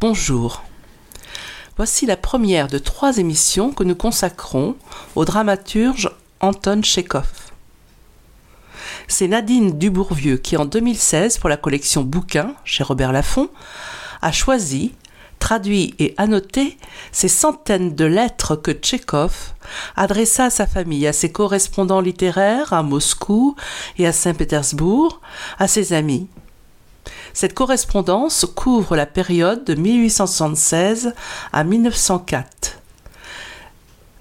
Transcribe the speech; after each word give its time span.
Bonjour. 0.00 0.62
Voici 1.76 2.06
la 2.06 2.16
première 2.16 2.68
de 2.68 2.78
trois 2.78 3.18
émissions 3.18 3.72
que 3.72 3.84
nous 3.84 3.94
consacrons 3.94 4.76
au 5.14 5.24
dramaturge 5.24 6.10
Anton 6.40 6.80
Tchekhov. 6.82 7.30
C'est 9.08 9.28
Nadine 9.28 9.78
Dubourvieux 9.78 10.38
qui, 10.38 10.56
en 10.56 10.64
2016, 10.64 11.38
pour 11.38 11.50
la 11.50 11.56
collection 11.56 12.02
Bouquins 12.02 12.54
chez 12.64 12.82
Robert 12.82 13.12
Laffont, 13.12 13.50
a 14.22 14.32
choisi, 14.32 14.94
traduit 15.38 15.94
et 15.98 16.14
annoté 16.16 16.78
ces 17.12 17.28
centaines 17.28 17.94
de 17.94 18.04
lettres 18.04 18.56
que 18.56 18.70
Tchekhov 18.70 19.52
adressa 19.96 20.46
à 20.46 20.50
sa 20.50 20.66
famille, 20.66 21.06
à 21.06 21.12
ses 21.12 21.30
correspondants 21.30 22.00
littéraires 22.00 22.72
à 22.72 22.82
Moscou 22.82 23.54
et 23.98 24.06
à 24.06 24.12
Saint-Pétersbourg, 24.12 25.20
à 25.58 25.68
ses 25.68 25.92
amis. 25.92 26.28
Cette 27.32 27.54
correspondance 27.54 28.46
couvre 28.54 28.96
la 28.96 29.06
période 29.06 29.64
de 29.64 29.74
1876 29.74 31.14
à 31.52 31.64
1904. 31.64 32.78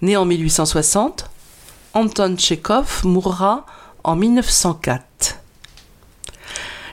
Né 0.01 0.15
en 0.15 0.25
1860, 0.25 1.29
Anton 1.93 2.35
Tchekhov 2.37 3.01
mourra 3.03 3.65
en 4.03 4.15
1904. 4.15 5.39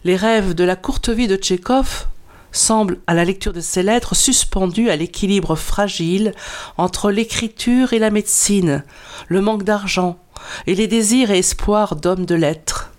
Les 0.05 0.17
rêves 0.17 0.55
de 0.55 0.64
la 0.64 0.77
courte 0.77 1.09
vie 1.09 1.28
de 1.28 1.37
Tchekhov 1.37 2.06
semblent, 2.53 2.98
à 3.06 3.14
la 3.14 3.25
lecture 3.25 3.53
de 3.53 3.61
ces 3.61 3.83
lettres, 3.83 4.17
suspendus 4.17 4.91
à 4.91 4.97
l'équilibre 4.97 5.56
fragile 5.56 6.33
entre 6.78 7.11
l'écriture 7.11 7.92
et 7.92 7.98
la 7.98 8.11
médecine, 8.11 8.84
le 9.28 9.41
manque 9.41 9.64
d'argent 9.64 10.19
et 10.67 10.75
les 10.75 10.87
désirs 10.87 11.31
et 11.31 11.39
espoirs 11.39 11.97
d'hommes 11.97 12.27
de 12.27 12.34
lettres. 12.34 12.91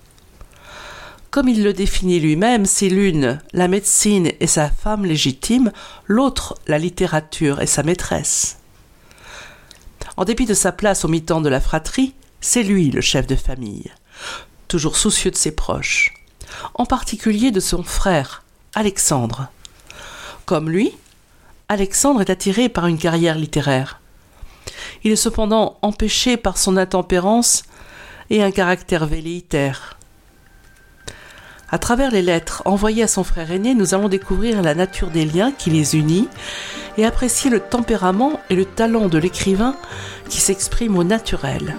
Comme 1.32 1.50
il 1.50 1.64
le 1.64 1.74
définit 1.74 2.20
lui-même, 2.20 2.66
c'est 2.66 2.90
l'une 2.90 3.40
la 3.54 3.68
médecine 3.68 4.32
et 4.40 4.48
sa 4.48 4.70
femme 4.70 5.06
légitime, 5.06 5.72
l'autre 6.06 6.56
la 6.68 6.80
littérature 6.80 7.62
et 7.62 7.68
sa 7.68 7.84
maîtresse. 7.84 8.60
En 10.16 10.26
dépit 10.26 10.46
de 10.46 10.54
sa 10.54 10.72
place 10.72 11.06
au 11.06 11.10
mi-temps 11.10 11.42
de 11.42 11.50
la 11.50 11.60
fratrie, 11.60 12.16
c'est 12.42 12.64
lui 12.64 12.90
le 12.90 13.02
chef 13.02 13.28
de 13.28 13.36
famille, 13.36 13.92
toujours 14.68 14.98
soucieux 14.98 15.32
de 15.32 15.36
ses 15.36 15.52
proches, 15.52 16.14
en 16.74 16.86
particulier 16.86 17.52
de 17.52 17.60
son 17.60 17.84
frère, 17.84 18.44
Alexandre. 18.74 19.50
Comme 20.46 20.70
lui, 20.70 20.94
Alexandre 21.68 22.22
est 22.22 22.30
attiré 22.30 22.70
par 22.70 22.88
une 22.88 22.98
carrière 22.98 23.38
littéraire. 23.38 24.00
Il 25.04 25.12
est 25.12 25.18
cependant 25.18 25.78
empêché 25.82 26.38
par 26.38 26.58
son 26.58 26.78
intempérance 26.78 27.64
et 28.30 28.42
un 28.42 28.52
caractère 28.52 29.06
velléitaire. 29.06 29.97
À 31.70 31.80
travers 31.80 32.12
les 32.12 32.22
lettres 32.22 32.62
envoyées 32.64 33.04
à 33.04 33.08
son 33.08 33.26
frère 33.26 33.52
aîné, 33.52 33.76
nous 33.76 33.94
allons 33.94 34.08
découvrir 34.08 34.62
la 34.62 34.74
nature 34.74 35.10
des 35.10 35.26
liens 35.26 35.52
qui 35.52 35.70
les 35.70 35.98
unit 35.98 36.30
et 36.98 37.06
apprécier 37.06 37.50
le 37.50 37.60
tempérament 37.60 38.40
et 38.50 38.56
le 38.56 38.64
talent 38.64 39.10
de 39.10 39.18
l'écrivain 39.18 39.76
qui 40.30 40.40
s'exprime 40.40 40.98
au 40.98 41.04
naturel. 41.04 41.76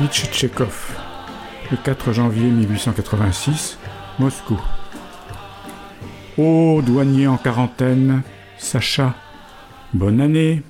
Le 0.00 1.76
4 1.76 2.12
janvier 2.14 2.48
1886, 2.50 3.78
Moscou. 4.18 4.58
Ô 6.38 6.80
douanier 6.80 7.26
en 7.26 7.36
quarantaine, 7.36 8.22
Sacha, 8.56 9.14
bonne 9.92 10.22
année, 10.22 10.62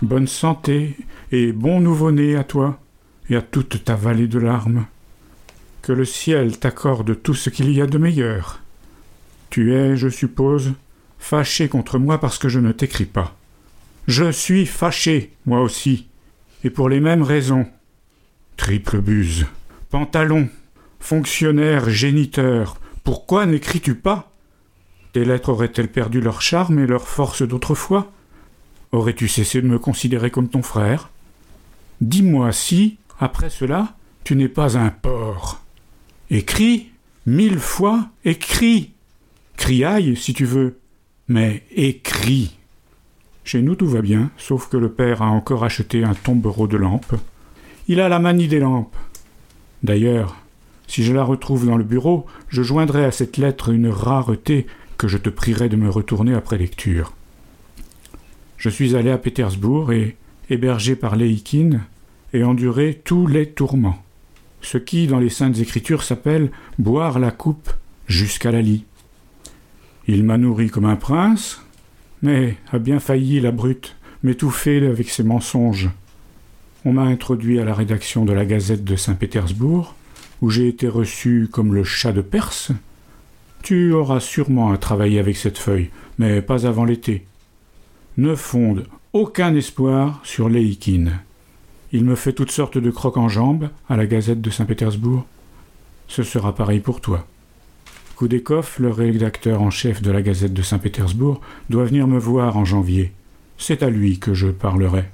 bonne 0.00 0.28
santé 0.28 0.96
et 1.32 1.50
bon 1.50 1.80
nouveau-né 1.80 2.36
à 2.36 2.44
toi 2.44 2.78
et 3.28 3.34
à 3.34 3.42
toute 3.42 3.84
ta 3.84 3.96
vallée 3.96 4.28
de 4.28 4.38
larmes. 4.38 4.86
Que 5.82 5.90
le 5.90 6.04
ciel 6.04 6.56
t'accorde 6.58 7.20
tout 7.20 7.34
ce 7.34 7.50
qu'il 7.50 7.72
y 7.72 7.82
a 7.82 7.86
de 7.86 7.98
meilleur. 7.98 8.60
Tu 9.50 9.74
es, 9.74 9.96
je 9.96 10.08
suppose, 10.08 10.74
fâché 11.18 11.68
contre 11.68 11.98
moi 11.98 12.20
parce 12.20 12.38
que 12.38 12.48
je 12.48 12.60
ne 12.60 12.70
t'écris 12.70 13.06
pas. 13.06 13.34
Je 14.06 14.30
suis 14.30 14.66
fâché, 14.66 15.32
moi 15.46 15.62
aussi, 15.62 16.06
et 16.62 16.70
pour 16.70 16.88
les 16.88 17.00
mêmes 17.00 17.24
raisons. 17.24 17.66
Triple 18.58 19.00
buse. 19.00 19.46
Pantalon. 19.88 20.50
Fonctionnaire, 21.00 21.88
géniteur. 21.88 22.76
Pourquoi 23.04 23.46
n'écris-tu 23.46 23.94
pas? 23.94 24.30
Tes 25.14 25.24
lettres 25.24 25.48
auraient-elles 25.48 25.90
perdu 25.90 26.20
leur 26.20 26.42
charme 26.42 26.80
et 26.80 26.86
leur 26.86 27.08
force 27.08 27.40
d'autrefois? 27.40 28.12
Aurais-tu 28.92 29.26
cessé 29.28 29.62
de 29.62 29.66
me 29.66 29.78
considérer 29.78 30.30
comme 30.30 30.50
ton 30.50 30.62
frère? 30.62 31.08
Dis-moi 32.02 32.52
si, 32.52 32.98
après 33.20 33.48
cela, 33.48 33.94
tu 34.24 34.36
n'es 34.36 34.48
pas 34.48 34.76
un 34.76 34.90
porc. 34.90 35.62
Écris, 36.28 36.90
mille 37.26 37.60
fois, 37.60 38.08
écris. 38.24 38.92
Criaille, 39.56 40.16
si 40.16 40.34
tu 40.34 40.44
veux, 40.44 40.78
mais 41.28 41.62
écris. 41.70 42.58
Chez 43.44 43.62
nous, 43.62 43.76
tout 43.76 43.88
va 43.88 44.02
bien, 44.02 44.30
sauf 44.36 44.68
que 44.68 44.76
le 44.76 44.90
père 44.90 45.22
a 45.22 45.28
encore 45.28 45.64
acheté 45.64 46.04
un 46.04 46.14
tombereau 46.14 46.66
de 46.66 46.76
lampes. 46.76 47.14
Il 47.90 48.02
a 48.02 48.10
la 48.10 48.18
manie 48.18 48.48
des 48.48 48.60
lampes. 48.60 48.94
D'ailleurs, 49.82 50.36
si 50.86 51.04
je 51.04 51.12
la 51.14 51.24
retrouve 51.24 51.64
dans 51.64 51.78
le 51.78 51.84
bureau, 51.84 52.26
je 52.48 52.62
joindrai 52.62 53.06
à 53.06 53.10
cette 53.10 53.38
lettre 53.38 53.70
une 53.70 53.88
rareté 53.88 54.66
que 54.98 55.08
je 55.08 55.16
te 55.16 55.30
prierai 55.30 55.70
de 55.70 55.76
me 55.76 55.88
retourner 55.88 56.34
après 56.34 56.58
lecture. 56.58 57.14
Je 58.58 58.68
suis 58.68 58.94
allé 58.94 59.10
à 59.10 59.16
Pétersbourg 59.16 59.92
et, 59.92 60.16
hébergé 60.50 60.96
par 60.96 61.16
Léikine, 61.16 61.80
ai 62.34 62.44
enduré 62.44 63.00
tous 63.04 63.26
les 63.26 63.48
tourments, 63.48 64.02
ce 64.60 64.76
qui, 64.76 65.06
dans 65.06 65.18
les 65.18 65.30
saintes 65.30 65.58
écritures, 65.58 66.02
s'appelle 66.02 66.50
boire 66.78 67.18
la 67.18 67.30
coupe 67.30 67.70
jusqu'à 68.06 68.52
la 68.52 68.60
lie. 68.60 68.84
Il 70.08 70.24
m'a 70.24 70.36
nourri 70.36 70.68
comme 70.68 70.84
un 70.84 70.96
prince, 70.96 71.62
mais 72.20 72.56
a 72.70 72.78
bien 72.78 73.00
failli, 73.00 73.40
la 73.40 73.50
brute, 73.50 73.96
m'étouffer 74.22 74.86
avec 74.86 75.08
ses 75.08 75.22
mensonges. 75.22 75.88
On 76.88 76.92
m'a 76.92 77.02
introduit 77.02 77.60
à 77.60 77.66
la 77.66 77.74
rédaction 77.74 78.24
de 78.24 78.32
la 78.32 78.46
Gazette 78.46 78.82
de 78.82 78.96
Saint-Pétersbourg, 78.96 79.94
où 80.40 80.48
j'ai 80.48 80.68
été 80.68 80.88
reçu 80.88 81.46
comme 81.52 81.74
le 81.74 81.84
chat 81.84 82.12
de 82.12 82.22
Perse. 82.22 82.72
Tu 83.62 83.92
auras 83.92 84.20
sûrement 84.20 84.72
à 84.72 84.78
travailler 84.78 85.18
avec 85.18 85.36
cette 85.36 85.58
feuille, 85.58 85.90
mais 86.16 86.40
pas 86.40 86.66
avant 86.66 86.86
l'été. 86.86 87.26
Ne 88.16 88.34
fonde 88.34 88.86
aucun 89.12 89.54
espoir 89.54 90.22
sur 90.24 90.48
Léikine. 90.48 91.18
Il 91.92 92.06
me 92.06 92.14
fait 92.14 92.32
toutes 92.32 92.50
sortes 92.50 92.78
de 92.78 92.90
crocs 92.90 93.18
en 93.18 93.28
jambes 93.28 93.68
à 93.90 93.98
la 93.98 94.06
Gazette 94.06 94.40
de 94.40 94.48
Saint-Pétersbourg. 94.48 95.26
Ce 96.06 96.22
sera 96.22 96.54
pareil 96.54 96.80
pour 96.80 97.02
toi. 97.02 97.26
Koudekov, 98.16 98.76
le 98.78 98.90
rédacteur 98.90 99.60
en 99.60 99.68
chef 99.68 100.00
de 100.00 100.10
la 100.10 100.22
Gazette 100.22 100.54
de 100.54 100.62
Saint-Pétersbourg, 100.62 101.42
doit 101.68 101.84
venir 101.84 102.06
me 102.06 102.18
voir 102.18 102.56
en 102.56 102.64
janvier. 102.64 103.12
C'est 103.58 103.82
à 103.82 103.90
lui 103.90 104.18
que 104.18 104.32
je 104.32 104.48
parlerai. 104.48 105.04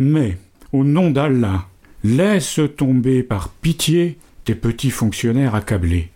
Mais, 0.00 0.38
au 0.72 0.84
nom 0.84 1.10
d'Allah, 1.10 1.66
laisse 2.04 2.60
tomber 2.76 3.22
par 3.22 3.50
pitié 3.50 4.18
tes 4.44 4.54
petits 4.54 4.90
fonctionnaires 4.90 5.54
accablés. 5.54 6.08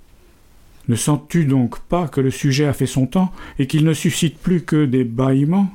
Ne 0.88 0.96
sens-tu 0.96 1.44
donc 1.44 1.80
pas 1.80 2.08
que 2.08 2.20
le 2.20 2.30
sujet 2.30 2.66
a 2.66 2.72
fait 2.72 2.86
son 2.86 3.06
temps 3.06 3.32
et 3.58 3.66
qu'il 3.66 3.84
ne 3.84 3.92
suscite 3.92 4.38
plus 4.38 4.62
que 4.62 4.84
des 4.84 5.04
bâillements? 5.04 5.72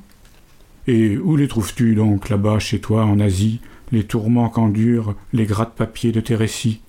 Et 0.88 1.18
où 1.18 1.36
les 1.36 1.48
trouves-tu 1.48 1.96
donc 1.96 2.30
là-bas 2.30 2.60
chez 2.60 2.80
toi 2.80 3.06
en 3.06 3.20
Asie, 3.20 3.60
les 3.92 4.06
tourments 4.06 4.50
qu'endurent 4.50 5.16
les 5.34 5.46
gratte-papier 5.46 6.12
de 6.12 6.22
tes 6.22 6.36
récits? 6.36 6.82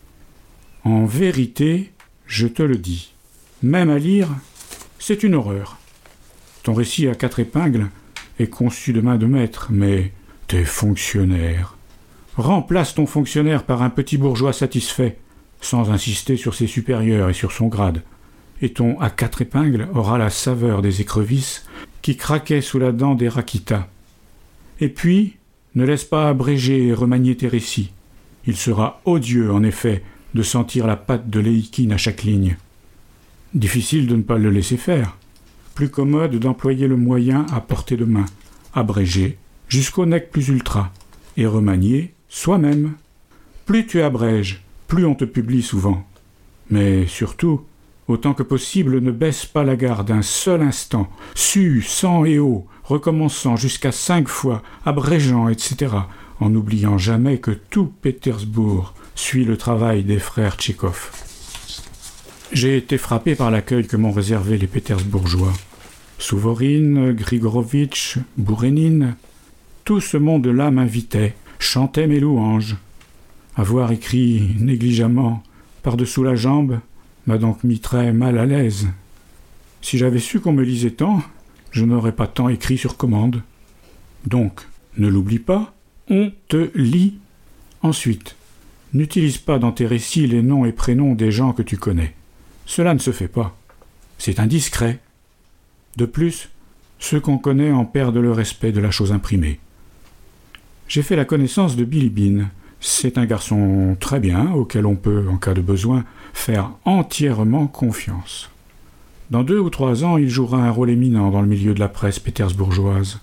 En 0.84 1.04
vérité, 1.04 1.92
je 2.26 2.46
te 2.46 2.62
le 2.62 2.76
dis, 2.76 3.12
même 3.62 3.90
à 3.90 3.98
lire, 3.98 4.28
c'est 4.98 5.22
une 5.22 5.34
horreur. 5.34 5.78
Ton 6.62 6.74
récit 6.74 7.08
à 7.08 7.14
quatre 7.14 7.40
épingles 7.40 7.88
est 8.38 8.48
conçu 8.48 8.92
de 8.92 9.00
main 9.00 9.16
de 9.16 9.26
maître, 9.26 9.68
mais 9.70 10.12
tes 10.46 10.64
fonctionnaires. 10.64 11.76
Remplace 12.36 12.94
ton 12.94 13.06
fonctionnaire 13.06 13.64
par 13.64 13.82
un 13.82 13.90
petit 13.90 14.16
bourgeois 14.16 14.54
satisfait, 14.54 15.18
sans 15.60 15.90
insister 15.90 16.38
sur 16.38 16.54
ses 16.54 16.66
supérieurs 16.66 17.28
et 17.28 17.34
sur 17.34 17.52
son 17.52 17.66
grade, 17.66 18.02
et 18.62 18.72
ton 18.72 18.98
à 19.00 19.10
quatre 19.10 19.42
épingles 19.42 19.88
aura 19.94 20.16
la 20.16 20.30
saveur 20.30 20.80
des 20.80 21.02
écrevisses 21.02 21.66
qui 22.00 22.16
craquaient 22.16 22.62
sous 22.62 22.78
la 22.78 22.92
dent 22.92 23.14
des 23.14 23.28
raquitas. 23.28 23.86
Et 24.80 24.88
puis, 24.88 25.36
ne 25.74 25.84
laisse 25.84 26.04
pas 26.04 26.28
abréger 26.28 26.86
et 26.86 26.94
remanier 26.94 27.36
tes 27.36 27.48
récits. 27.48 27.92
Il 28.46 28.56
sera 28.56 29.00
odieux, 29.04 29.52
en 29.52 29.62
effet, 29.62 30.02
de 30.34 30.42
sentir 30.42 30.86
la 30.86 30.96
patte 30.96 31.28
de 31.28 31.38
Léikine 31.38 31.92
à 31.92 31.98
chaque 31.98 32.22
ligne. 32.22 32.56
Difficile 33.54 34.06
de 34.06 34.16
ne 34.16 34.22
pas 34.22 34.38
le 34.38 34.50
laisser 34.50 34.78
faire. 34.78 35.18
Plus 35.74 35.90
commode 35.90 36.36
d'employer 36.36 36.88
le 36.88 36.96
moyen 36.96 37.46
à 37.52 37.60
portée 37.60 37.96
de 37.96 38.04
main, 38.04 38.26
abrégé, 38.72 39.36
jusqu'au 39.68 40.06
nec 40.06 40.30
plus 40.30 40.48
ultra, 40.48 40.92
et 41.36 41.46
remanier 41.46 42.14
soi-même. 42.32 42.94
Plus 43.66 43.86
tu 43.86 44.02
abrèges, 44.02 44.62
plus 44.88 45.04
on 45.04 45.14
te 45.14 45.24
publie 45.24 45.62
souvent. 45.62 46.04
Mais 46.70 47.06
surtout, 47.06 47.60
autant 48.08 48.32
que 48.32 48.42
possible, 48.42 49.00
ne 49.00 49.12
baisse 49.12 49.44
pas 49.44 49.62
la 49.62 49.76
garde 49.76 50.10
un 50.10 50.22
seul 50.22 50.62
instant, 50.62 51.08
su, 51.34 51.82
sang 51.82 52.24
et 52.24 52.38
eau, 52.38 52.66
recommençant 52.84 53.56
jusqu'à 53.56 53.92
cinq 53.92 54.28
fois, 54.28 54.62
abrégeant, 54.84 55.48
etc., 55.48 55.94
en 56.40 56.48
n'oubliant 56.48 56.98
jamais 56.98 57.38
que 57.38 57.52
tout 57.52 57.92
Pétersbourg 58.00 58.94
suit 59.14 59.44
le 59.44 59.58
travail 59.58 60.02
des 60.02 60.18
frères 60.18 60.56
Tchékov. 60.56 61.12
J'ai 62.52 62.76
été 62.78 62.98
frappé 62.98 63.34
par 63.34 63.50
l'accueil 63.50 63.86
que 63.86 63.96
m'ont 63.96 64.10
réservé 64.10 64.56
les 64.56 64.66
Pétersbourgeois. 64.66 65.52
Souvorine, 66.18 67.12
Grigorovitch, 67.12 68.18
Bourénine, 68.38 69.16
tout 69.84 70.00
ce 70.00 70.16
monde-là 70.16 70.70
m'invitait, 70.70 71.34
chantait 71.62 72.06
mes 72.06 72.20
louanges. 72.20 72.76
Avoir 73.56 73.92
écrit 73.92 74.54
négligemment 74.58 75.42
par-dessous 75.82 76.22
la 76.22 76.34
jambe 76.34 76.80
m'a 77.26 77.38
donc 77.38 77.64
mis 77.64 77.80
très 77.80 78.12
mal 78.12 78.38
à 78.38 78.46
l'aise. 78.46 78.88
Si 79.80 79.98
j'avais 79.98 80.18
su 80.18 80.40
qu'on 80.40 80.52
me 80.52 80.62
lisait 80.62 80.90
tant, 80.90 81.22
je 81.70 81.84
n'aurais 81.84 82.12
pas 82.12 82.26
tant 82.26 82.48
écrit 82.48 82.78
sur 82.78 82.96
commande. 82.96 83.42
Donc, 84.26 84.62
ne 84.96 85.08
l'oublie 85.08 85.38
pas, 85.38 85.74
on 86.08 86.32
te 86.48 86.70
lit. 86.74 87.18
Ensuite, 87.82 88.36
n'utilise 88.92 89.38
pas 89.38 89.58
dans 89.58 89.72
tes 89.72 89.86
récits 89.86 90.26
les 90.26 90.42
noms 90.42 90.64
et 90.64 90.72
prénoms 90.72 91.14
des 91.14 91.32
gens 91.32 91.52
que 91.52 91.62
tu 91.62 91.76
connais. 91.76 92.14
Cela 92.66 92.94
ne 92.94 93.00
se 93.00 93.10
fait 93.10 93.28
pas. 93.28 93.56
C'est 94.18 94.38
indiscret. 94.38 95.00
De 95.96 96.06
plus, 96.06 96.48
ceux 96.98 97.20
qu'on 97.20 97.38
connaît 97.38 97.72
en 97.72 97.84
perdent 97.84 98.18
le 98.18 98.32
respect 98.32 98.70
de 98.70 98.80
la 98.80 98.92
chose 98.92 99.12
imprimée. 99.12 99.58
J'ai 100.92 101.00
fait 101.00 101.16
la 101.16 101.24
connaissance 101.24 101.74
de 101.74 101.84
Billy 101.84 102.10
Bean, 102.10 102.48
c'est 102.78 103.16
un 103.16 103.24
garçon 103.24 103.96
très 103.98 104.20
bien 104.20 104.52
auquel 104.52 104.84
on 104.84 104.94
peut, 104.94 105.24
en 105.26 105.38
cas 105.38 105.54
de 105.54 105.62
besoin, 105.62 106.04
faire 106.34 106.72
entièrement 106.84 107.66
confiance. 107.66 108.50
Dans 109.30 109.42
deux 109.42 109.58
ou 109.58 109.70
trois 109.70 110.04
ans, 110.04 110.18
il 110.18 110.28
jouera 110.28 110.58
un 110.58 110.70
rôle 110.70 110.90
éminent 110.90 111.30
dans 111.30 111.40
le 111.40 111.48
milieu 111.48 111.72
de 111.72 111.80
la 111.80 111.88
presse 111.88 112.18
pétersbourgeoise. 112.18 113.20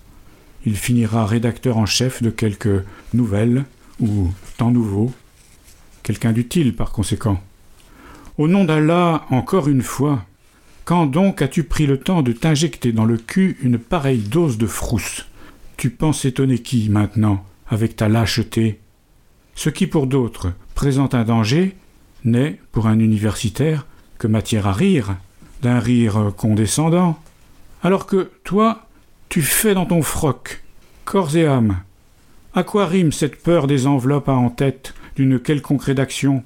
Il 0.66 0.74
finira 0.74 1.24
rédacteur 1.26 1.78
en 1.78 1.86
chef 1.86 2.24
de 2.24 2.30
quelques 2.30 2.84
nouvelles 3.14 3.64
ou 4.00 4.32
temps 4.56 4.72
nouveaux, 4.72 5.12
quelqu'un 6.02 6.32
d'utile 6.32 6.74
par 6.74 6.90
conséquent. 6.90 7.40
Au 8.36 8.48
nom 8.48 8.64
d'Allah, 8.64 9.26
encore 9.30 9.68
une 9.68 9.82
fois, 9.82 10.24
quand 10.84 11.06
donc 11.06 11.40
as-tu 11.40 11.62
pris 11.62 11.86
le 11.86 12.00
temps 12.00 12.22
de 12.22 12.32
t'injecter 12.32 12.90
dans 12.90 13.04
le 13.04 13.16
cul 13.16 13.58
une 13.62 13.78
pareille 13.78 14.18
dose 14.28 14.58
de 14.58 14.66
frousse? 14.66 15.26
Tu 15.76 15.90
penses 15.90 16.24
étonner 16.24 16.58
qui 16.58 16.88
maintenant, 16.88 17.44
avec 17.70 17.96
ta 17.96 18.08
lâcheté 18.08 18.80
ce 19.54 19.68
qui 19.68 19.86
pour 19.86 20.06
d'autres 20.06 20.52
présente 20.74 21.14
un 21.14 21.24
danger 21.24 21.76
n'est, 22.24 22.58
pour 22.72 22.86
un 22.86 22.98
universitaire, 22.98 23.86
que 24.18 24.26
matière 24.26 24.66
à 24.66 24.72
rire, 24.72 25.16
d'un 25.60 25.78
rire 25.78 26.32
condescendant, 26.34 27.18
alors 27.82 28.06
que 28.06 28.30
toi, 28.42 28.86
tu 29.28 29.42
fais 29.42 29.74
dans 29.74 29.84
ton 29.84 30.00
froc, 30.00 30.62
corps 31.04 31.36
et 31.36 31.46
âme. 31.46 31.76
À 32.54 32.62
quoi 32.62 32.86
rime 32.86 33.12
cette 33.12 33.42
peur 33.42 33.66
des 33.66 33.86
enveloppes 33.86 34.30
à 34.30 34.32
en 34.32 34.48
tête 34.48 34.94
d'une 35.16 35.38
quelconque 35.38 35.84
rédaction? 35.84 36.42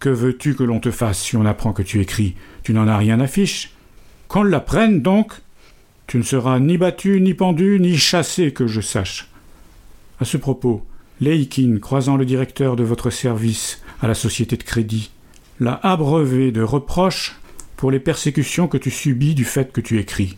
Que 0.00 0.08
veux-tu 0.08 0.56
que 0.56 0.64
l'on 0.64 0.80
te 0.80 0.90
fasse 0.90 1.20
si 1.22 1.36
on 1.36 1.46
apprend 1.46 1.72
que 1.72 1.82
tu 1.82 2.00
écris? 2.00 2.34
Tu 2.64 2.72
n'en 2.72 2.88
as 2.88 2.98
rien 2.98 3.20
à 3.20 3.28
fiche. 3.28 3.74
Qu'on 4.26 4.42
l'apprenne 4.42 5.02
donc 5.02 5.34
Tu 6.08 6.18
ne 6.18 6.22
seras 6.22 6.58
ni 6.58 6.78
battu, 6.78 7.20
ni 7.20 7.32
pendu, 7.32 7.78
ni 7.80 7.96
chassé, 7.96 8.52
que 8.52 8.66
je 8.66 8.80
sache. 8.80 9.30
À 10.20 10.24
ce 10.24 10.36
propos, 10.36 10.86
Leikin, 11.20 11.78
croisant 11.80 12.16
le 12.16 12.24
directeur 12.24 12.76
de 12.76 12.84
votre 12.84 13.10
service 13.10 13.82
à 14.00 14.08
la 14.08 14.14
société 14.14 14.56
de 14.56 14.62
crédit, 14.62 15.10
l'a 15.60 15.78
abreuvé 15.82 16.52
de 16.52 16.62
reproches 16.62 17.40
pour 17.76 17.90
les 17.90 18.00
persécutions 18.00 18.68
que 18.68 18.78
tu 18.78 18.90
subis 18.90 19.34
du 19.34 19.44
fait 19.44 19.72
que 19.72 19.80
tu 19.80 19.98
écris. 19.98 20.36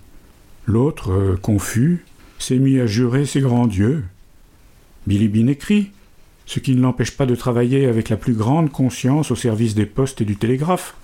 L'autre, 0.67 1.13
euh, 1.13 1.37
confus, 1.37 2.05
s'est 2.39 2.59
mis 2.59 2.81
à 2.81 2.87
jurer 2.87 3.25
ses 3.25 3.41
grands 3.41 3.67
dieux. 3.67 4.05
Bilibin 5.07 5.47
écrit, 5.47 5.91
ce 6.47 6.61
qui 6.61 6.75
ne 6.75 6.81
l'empêche 6.81 7.17
pas 7.17 7.27
de 7.27 7.35
travailler 7.35 7.87
avec 7.87 8.09
la 8.09 8.17
plus 8.17 8.35
grande 8.35 8.71
conscience 8.71 9.31
au 9.31 9.37
service 9.37 9.75
des 9.75 9.87
postes 9.87 10.21
et 10.21 10.25
du 10.25 10.37
télégraphe. 10.37 10.97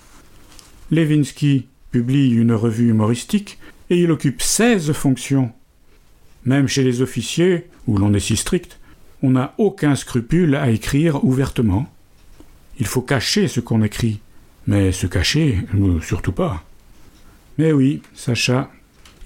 Levinsky 0.91 1.67
publie 1.91 2.31
une 2.31 2.53
revue 2.53 2.89
humoristique 2.89 3.59
et 3.91 3.97
il 3.97 4.11
occupe 4.11 4.41
seize 4.41 4.93
fonctions. 4.93 5.53
Même 6.45 6.69
chez 6.69 6.83
les 6.83 7.03
officiers, 7.03 7.69
où 7.87 7.99
l'on 7.99 8.15
est 8.15 8.21
si 8.21 8.37
strict, 8.37 8.79
on 9.23 9.31
n'a 9.31 9.55
aucun 9.59 9.95
scrupule 9.95 10.57
à 10.57 10.71
écrire 10.71 11.25
ouvertement. 11.25 11.87
Il 12.79 12.87
faut 12.87 13.03
cacher 13.03 13.49
ce 13.49 13.61
qu'on 13.61 13.83
écrit, 13.83 14.21
mais 14.67 14.93
se 14.93 15.07
cacher, 15.07 15.59
surtout 16.03 16.33
pas. 16.33 16.65
Mais 17.59 17.73
oui, 17.73 18.03
Sacha, 18.15 18.71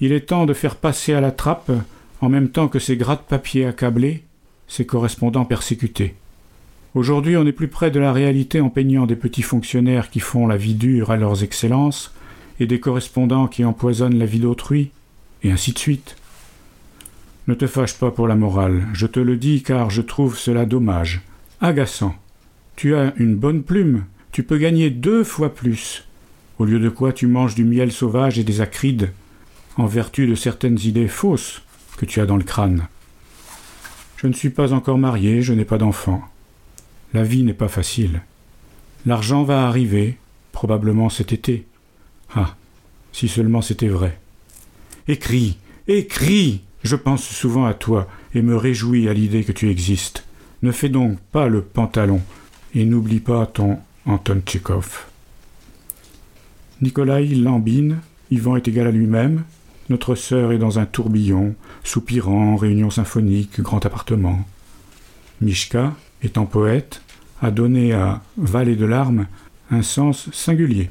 il 0.00 0.12
est 0.12 0.26
temps 0.26 0.46
de 0.46 0.52
faire 0.52 0.76
passer 0.76 1.14
à 1.14 1.20
la 1.20 1.30
trappe, 1.30 1.72
en 2.20 2.28
même 2.28 2.50
temps 2.50 2.68
que 2.68 2.78
ces 2.78 2.96
gratte-papier 2.96 3.66
accablés, 3.66 4.24
ces 4.68 4.84
correspondants 4.84 5.44
persécutés. 5.44 6.14
Aujourd'hui, 6.94 7.36
on 7.36 7.46
est 7.46 7.52
plus 7.52 7.68
près 7.68 7.90
de 7.90 8.00
la 8.00 8.12
réalité 8.12 8.60
en 8.60 8.70
peignant 8.70 9.06
des 9.06 9.16
petits 9.16 9.42
fonctionnaires 9.42 10.10
qui 10.10 10.20
font 10.20 10.46
la 10.46 10.56
vie 10.56 10.74
dure 10.74 11.10
à 11.10 11.16
leurs 11.16 11.42
excellences, 11.42 12.12
et 12.58 12.66
des 12.66 12.80
correspondants 12.80 13.48
qui 13.48 13.64
empoisonnent 13.64 14.18
la 14.18 14.26
vie 14.26 14.40
d'autrui, 14.40 14.90
et 15.42 15.52
ainsi 15.52 15.72
de 15.72 15.78
suite. 15.78 16.16
Ne 17.46 17.54
te 17.54 17.66
fâche 17.68 17.94
pas 17.94 18.10
pour 18.10 18.26
la 18.26 18.34
morale, 18.34 18.88
je 18.92 19.06
te 19.06 19.20
le 19.20 19.36
dis 19.36 19.62
car 19.62 19.88
je 19.88 20.02
trouve 20.02 20.36
cela 20.36 20.66
dommage, 20.66 21.22
agaçant. 21.60 22.14
Tu 22.74 22.96
as 22.96 23.14
une 23.16 23.36
bonne 23.36 23.62
plume, 23.62 24.04
tu 24.32 24.42
peux 24.42 24.58
gagner 24.58 24.90
deux 24.90 25.22
fois 25.22 25.54
plus, 25.54 26.04
au 26.58 26.64
lieu 26.64 26.80
de 26.80 26.88
quoi 26.88 27.12
tu 27.12 27.28
manges 27.28 27.54
du 27.54 27.64
miel 27.64 27.92
sauvage 27.92 28.38
et 28.38 28.44
des 28.44 28.60
acrides, 28.60 29.12
en 29.76 29.86
vertu 29.86 30.26
de 30.26 30.34
certaines 30.34 30.80
idées 30.80 31.06
fausses 31.06 31.62
que 31.96 32.04
tu 32.04 32.20
as 32.20 32.26
dans 32.26 32.36
le 32.36 32.42
crâne. 32.42 32.88
Je 34.16 34.26
ne 34.26 34.32
suis 34.32 34.50
pas 34.50 34.72
encore 34.72 34.98
marié, 34.98 35.40
je 35.42 35.52
n'ai 35.52 35.64
pas 35.64 35.78
d'enfant. 35.78 36.22
La 37.14 37.22
vie 37.22 37.44
n'est 37.44 37.54
pas 37.54 37.68
facile. 37.68 38.22
L'argent 39.04 39.44
va 39.44 39.68
arriver, 39.68 40.18
probablement 40.50 41.10
cet 41.10 41.32
été. 41.32 41.64
Ah, 42.34 42.56
si 43.12 43.28
seulement 43.28 43.62
c'était 43.62 43.88
vrai. 43.88 44.18
Écris, 45.06 45.58
écris 45.86 46.62
je 46.86 46.96
pense 46.96 47.24
souvent 47.24 47.66
à 47.66 47.74
toi 47.74 48.08
et 48.34 48.42
me 48.42 48.56
réjouis 48.56 49.08
à 49.08 49.12
l'idée 49.12 49.44
que 49.44 49.52
tu 49.52 49.70
existes. 49.70 50.24
Ne 50.62 50.72
fais 50.72 50.88
donc 50.88 51.18
pas 51.32 51.48
le 51.48 51.60
pantalon 51.60 52.20
et 52.74 52.84
n'oublie 52.84 53.20
pas 53.20 53.46
ton 53.46 53.78
Anton 54.06 54.40
Tchekhov. 54.44 55.04
Nikolai 56.80 57.26
lambine, 57.26 57.98
Yvan 58.30 58.56
est 58.56 58.68
égal 58.68 58.86
à 58.86 58.90
lui-même, 58.90 59.44
notre 59.88 60.14
sœur 60.14 60.52
est 60.52 60.58
dans 60.58 60.78
un 60.78 60.86
tourbillon, 60.86 61.54
soupirant, 61.84 62.56
réunion 62.56 62.90
symphonique, 62.90 63.60
grand 63.60 63.84
appartement. 63.86 64.44
Mishka, 65.40 65.94
étant 66.22 66.46
poète, 66.46 67.02
a 67.40 67.50
donné 67.50 67.92
à 67.92 68.22
Vallée 68.36 68.76
de 68.76 68.86
larmes 68.86 69.26
un 69.70 69.82
sens 69.82 70.28
singulier. 70.32 70.90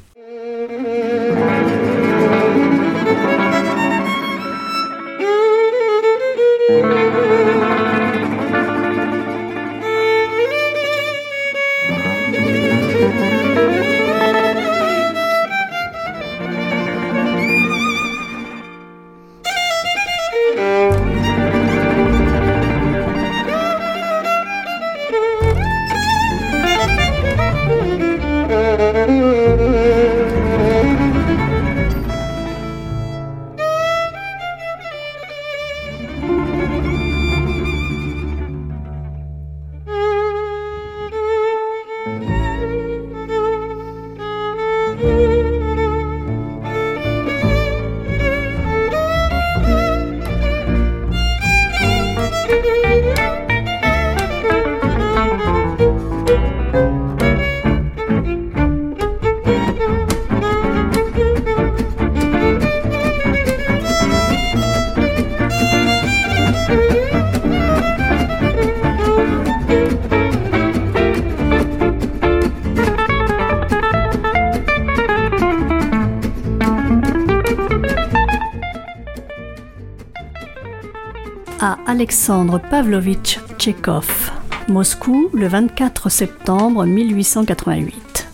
Alexandre 81.87 82.59
Pavlovitch 82.59 83.39
Tchekhov, 83.59 84.31
Moscou, 84.67 85.29
le 85.33 85.47
24 85.47 86.09
septembre 86.09 86.83
1888. 86.83 88.27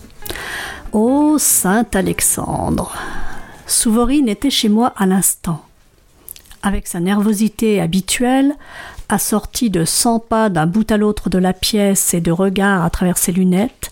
Ô 0.93 1.38
Saint 1.38 1.86
Alexandre 1.93 2.96
Souvorine 3.67 4.29
était 4.29 4.50
chez 4.50 4.70
moi 4.70 4.93
à 4.96 5.05
l'instant. 5.05 5.65
Avec 6.63 6.88
sa 6.88 7.01
nervosité 7.01 7.81
habituelle, 7.81 8.55
assorti 9.13 9.70
de 9.70 9.86
cent 9.86 10.20
pas 10.20 10.50
d'un 10.50 10.65
bout 10.65 10.89
à 10.91 10.98
l'autre 10.98 11.30
de 11.30 11.38
la 11.38 11.53
pièce 11.53 12.13
et 12.13 12.22
de 12.22 12.32
regards 12.32 12.84
à 12.84 12.89
travers 12.89 13.18
ses 13.18 13.32
lunettes, 13.32 13.91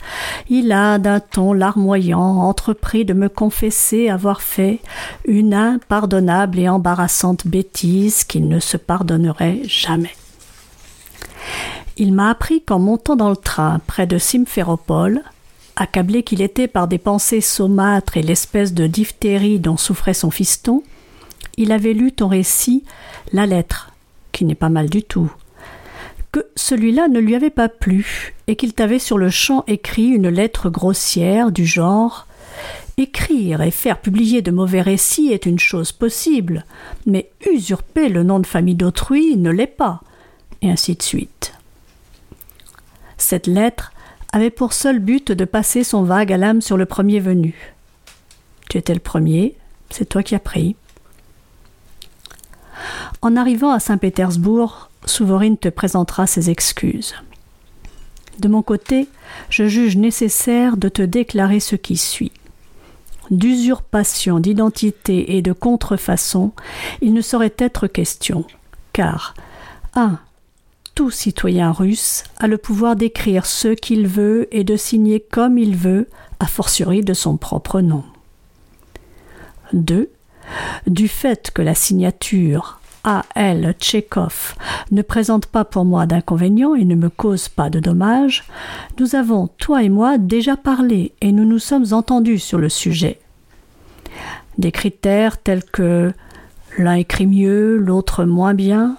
il 0.49 0.71
a, 0.71 0.97
d'un 0.97 1.19
ton 1.19 1.53
larmoyant, 1.53 2.19
entrepris 2.19 3.05
de 3.05 3.13
me 3.13 3.29
confesser 3.29 4.09
avoir 4.09 4.41
fait 4.41 4.79
une 5.25 5.53
impardonnable 5.53 6.59
et 6.59 6.69
embarrassante 6.69 7.47
bêtise 7.47 8.23
qu'il 8.23 8.47
ne 8.47 8.59
se 8.59 8.77
pardonnerait 8.77 9.61
jamais. 9.65 10.15
Il 11.97 12.13
m'a 12.13 12.29
appris 12.29 12.61
qu'en 12.61 12.79
montant 12.79 13.15
dans 13.15 13.29
le 13.29 13.35
train 13.35 13.79
près 13.85 14.07
de 14.07 14.17
Simferopol, 14.17 15.21
accablé 15.75 16.23
qu'il 16.23 16.41
était 16.41 16.67
par 16.67 16.87
des 16.87 16.97
pensées 16.97 17.41
saumâtres 17.41 18.17
et 18.17 18.21
l'espèce 18.21 18.73
de 18.73 18.87
diphtérie 18.87 19.59
dont 19.59 19.77
souffrait 19.77 20.13
son 20.13 20.31
fiston, 20.31 20.83
il 21.57 21.71
avait 21.71 21.93
lu 21.93 22.11
ton 22.11 22.27
récit 22.27 22.83
La 23.33 23.45
lettre 23.45 23.91
qui 24.39 24.45
n'est 24.45 24.55
pas 24.55 24.69
mal 24.69 24.89
du 24.89 25.03
tout, 25.03 25.29
que 26.31 26.39
celui-là 26.55 27.09
ne 27.09 27.19
lui 27.19 27.35
avait 27.35 27.49
pas 27.49 27.67
plu, 27.67 28.33
et 28.47 28.55
qu'il 28.55 28.73
t'avait 28.73 28.97
sur 28.97 29.17
le 29.17 29.29
champ 29.29 29.65
écrit 29.67 30.07
une 30.07 30.29
lettre 30.29 30.69
grossière 30.69 31.51
du 31.51 31.65
genre 31.65 32.25
Écrire 32.95 33.61
et 33.61 33.71
faire 33.71 33.99
publier 33.99 34.41
de 34.41 34.51
mauvais 34.51 34.81
récits 34.81 35.33
est 35.33 35.45
une 35.45 35.59
chose 35.59 35.91
possible, 35.91 36.63
mais 37.05 37.29
usurper 37.51 38.07
le 38.07 38.23
nom 38.23 38.39
de 38.39 38.47
famille 38.47 38.75
d'autrui 38.75 39.35
ne 39.35 39.51
l'est 39.51 39.67
pas, 39.67 39.99
et 40.61 40.71
ainsi 40.71 40.95
de 40.95 41.03
suite. 41.03 41.53
Cette 43.17 43.47
lettre 43.47 43.91
avait 44.31 44.51
pour 44.51 44.71
seul 44.71 44.99
but 44.99 45.33
de 45.33 45.43
passer 45.43 45.83
son 45.83 46.03
vague 46.03 46.31
à 46.31 46.37
l'âme 46.37 46.61
sur 46.61 46.77
le 46.77 46.85
premier 46.85 47.19
venu. 47.19 47.73
Tu 48.69 48.77
étais 48.77 48.93
le 48.93 49.01
premier, 49.01 49.55
c'est 49.89 50.07
toi 50.07 50.23
qui 50.23 50.33
as 50.33 50.39
pris. 50.39 50.77
En 53.21 53.35
arrivant 53.35 53.71
à 53.71 53.79
Saint-Pétersbourg, 53.79 54.89
Souvorine 55.05 55.57
te 55.57 55.69
présentera 55.69 56.27
ses 56.27 56.49
excuses. 56.49 57.15
De 58.39 58.47
mon 58.47 58.61
côté, 58.61 59.07
je 59.49 59.67
juge 59.67 59.97
nécessaire 59.97 60.77
de 60.77 60.87
te 60.89 61.01
déclarer 61.01 61.59
ce 61.59 61.75
qui 61.75 61.97
suit. 61.97 62.31
D'usurpation 63.31 64.39
d'identité 64.39 65.35
et 65.37 65.41
de 65.41 65.51
contrefaçon, 65.51 66.51
il 67.01 67.13
ne 67.13 67.21
saurait 67.21 67.53
être 67.57 67.87
question, 67.87 68.45
car 68.93 69.33
1. 69.95 70.19
Tout 70.95 71.11
citoyen 71.11 71.71
russe 71.71 72.23
a 72.39 72.47
le 72.47 72.57
pouvoir 72.57 72.95
d'écrire 72.95 73.45
ce 73.45 73.69
qu'il 73.69 74.07
veut 74.07 74.47
et 74.51 74.63
de 74.63 74.75
signer 74.75 75.19
comme 75.19 75.57
il 75.57 75.75
veut, 75.75 76.07
a 76.39 76.47
fortiori 76.47 77.01
de 77.01 77.13
son 77.13 77.37
propre 77.37 77.81
nom. 77.81 78.03
2. 79.73 80.09
Du 80.87 81.07
fait 81.07 81.51
que 81.51 81.61
la 81.61 81.75
signature 81.75 82.79
a. 83.03 83.23
L. 83.35 83.73
Tchekhov 83.79 84.55
ne 84.91 85.01
présente 85.01 85.45
pas 85.45 85.65
pour 85.65 85.85
moi 85.85 86.05
d'inconvénients 86.05 86.75
et 86.75 86.85
ne 86.85 86.95
me 86.95 87.09
cause 87.09 87.49
pas 87.49 87.69
de 87.69 87.79
dommages, 87.79 88.43
nous 88.99 89.15
avons, 89.15 89.47
toi 89.57 89.83
et 89.83 89.89
moi, 89.89 90.17
déjà 90.17 90.57
parlé 90.57 91.13
et 91.21 91.31
nous 91.31 91.45
nous 91.45 91.59
sommes 91.59 91.85
entendus 91.91 92.39
sur 92.39 92.57
le 92.57 92.69
sujet. 92.69 93.19
Des 94.57 94.71
critères 94.71 95.41
tels 95.41 95.63
que 95.63 96.11
l'un 96.77 96.95
écrit 96.95 97.27
mieux, 97.27 97.77
l'autre 97.77 98.25
moins 98.25 98.53
bien, 98.53 98.97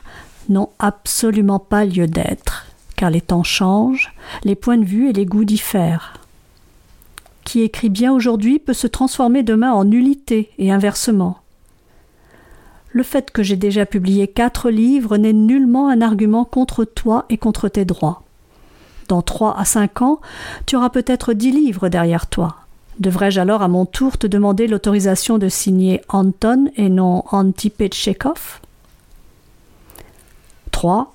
n'ont 0.48 0.70
absolument 0.78 1.58
pas 1.58 1.84
lieu 1.84 2.06
d'être, 2.06 2.66
car 2.96 3.10
les 3.10 3.20
temps 3.20 3.42
changent, 3.42 4.12
les 4.44 4.54
points 4.54 4.78
de 4.78 4.84
vue 4.84 5.10
et 5.10 5.12
les 5.12 5.26
goûts 5.26 5.44
diffèrent. 5.44 6.19
Qui 7.50 7.62
écrit 7.62 7.88
bien 7.88 8.12
aujourd'hui 8.12 8.60
peut 8.60 8.72
se 8.72 8.86
transformer 8.86 9.42
demain 9.42 9.72
en 9.72 9.84
nullité 9.84 10.50
et 10.58 10.70
inversement. 10.70 11.38
Le 12.92 13.02
fait 13.02 13.32
que 13.32 13.42
j'ai 13.42 13.56
déjà 13.56 13.86
publié 13.86 14.28
quatre 14.28 14.70
livres 14.70 15.16
n'est 15.16 15.32
nullement 15.32 15.88
un 15.88 16.00
argument 16.00 16.44
contre 16.44 16.84
toi 16.84 17.24
et 17.28 17.38
contre 17.38 17.68
tes 17.68 17.84
droits. 17.84 18.22
Dans 19.08 19.20
trois 19.20 19.58
à 19.58 19.64
cinq 19.64 20.00
ans, 20.00 20.20
tu 20.64 20.76
auras 20.76 20.90
peut-être 20.90 21.32
dix 21.32 21.50
livres 21.50 21.88
derrière 21.88 22.28
toi. 22.28 22.54
Devrais-je 23.00 23.40
alors 23.40 23.62
à 23.62 23.68
mon 23.68 23.84
tour 23.84 24.16
te 24.16 24.28
demander 24.28 24.68
l'autorisation 24.68 25.36
de 25.36 25.48
signer 25.48 26.02
Anton 26.08 26.70
et 26.76 26.88
non 26.88 27.24
Antipé 27.32 27.88
Tchekhov 27.88 28.60
3. 30.70 31.12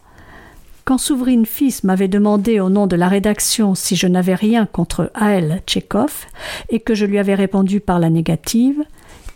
Quand 0.85 0.99
Souvrine 0.99 1.47
Fils 1.47 1.83
m'avait 1.83 2.07
demandé 2.07 2.59
au 2.59 2.69
nom 2.69 2.85
de 2.85 2.95
la 2.95 3.07
rédaction 3.07 3.73
si 3.73 3.95
je 3.95 4.05
n'avais 4.05 4.35
rien 4.35 4.67
contre 4.67 5.11
A.L. 5.15 5.63
Tchekhov 5.65 6.27
et 6.69 6.79
que 6.79 6.93
je 6.93 7.07
lui 7.07 7.17
avais 7.17 7.33
répondu 7.33 7.79
par 7.79 7.97
la 7.97 8.11
négative, 8.11 8.83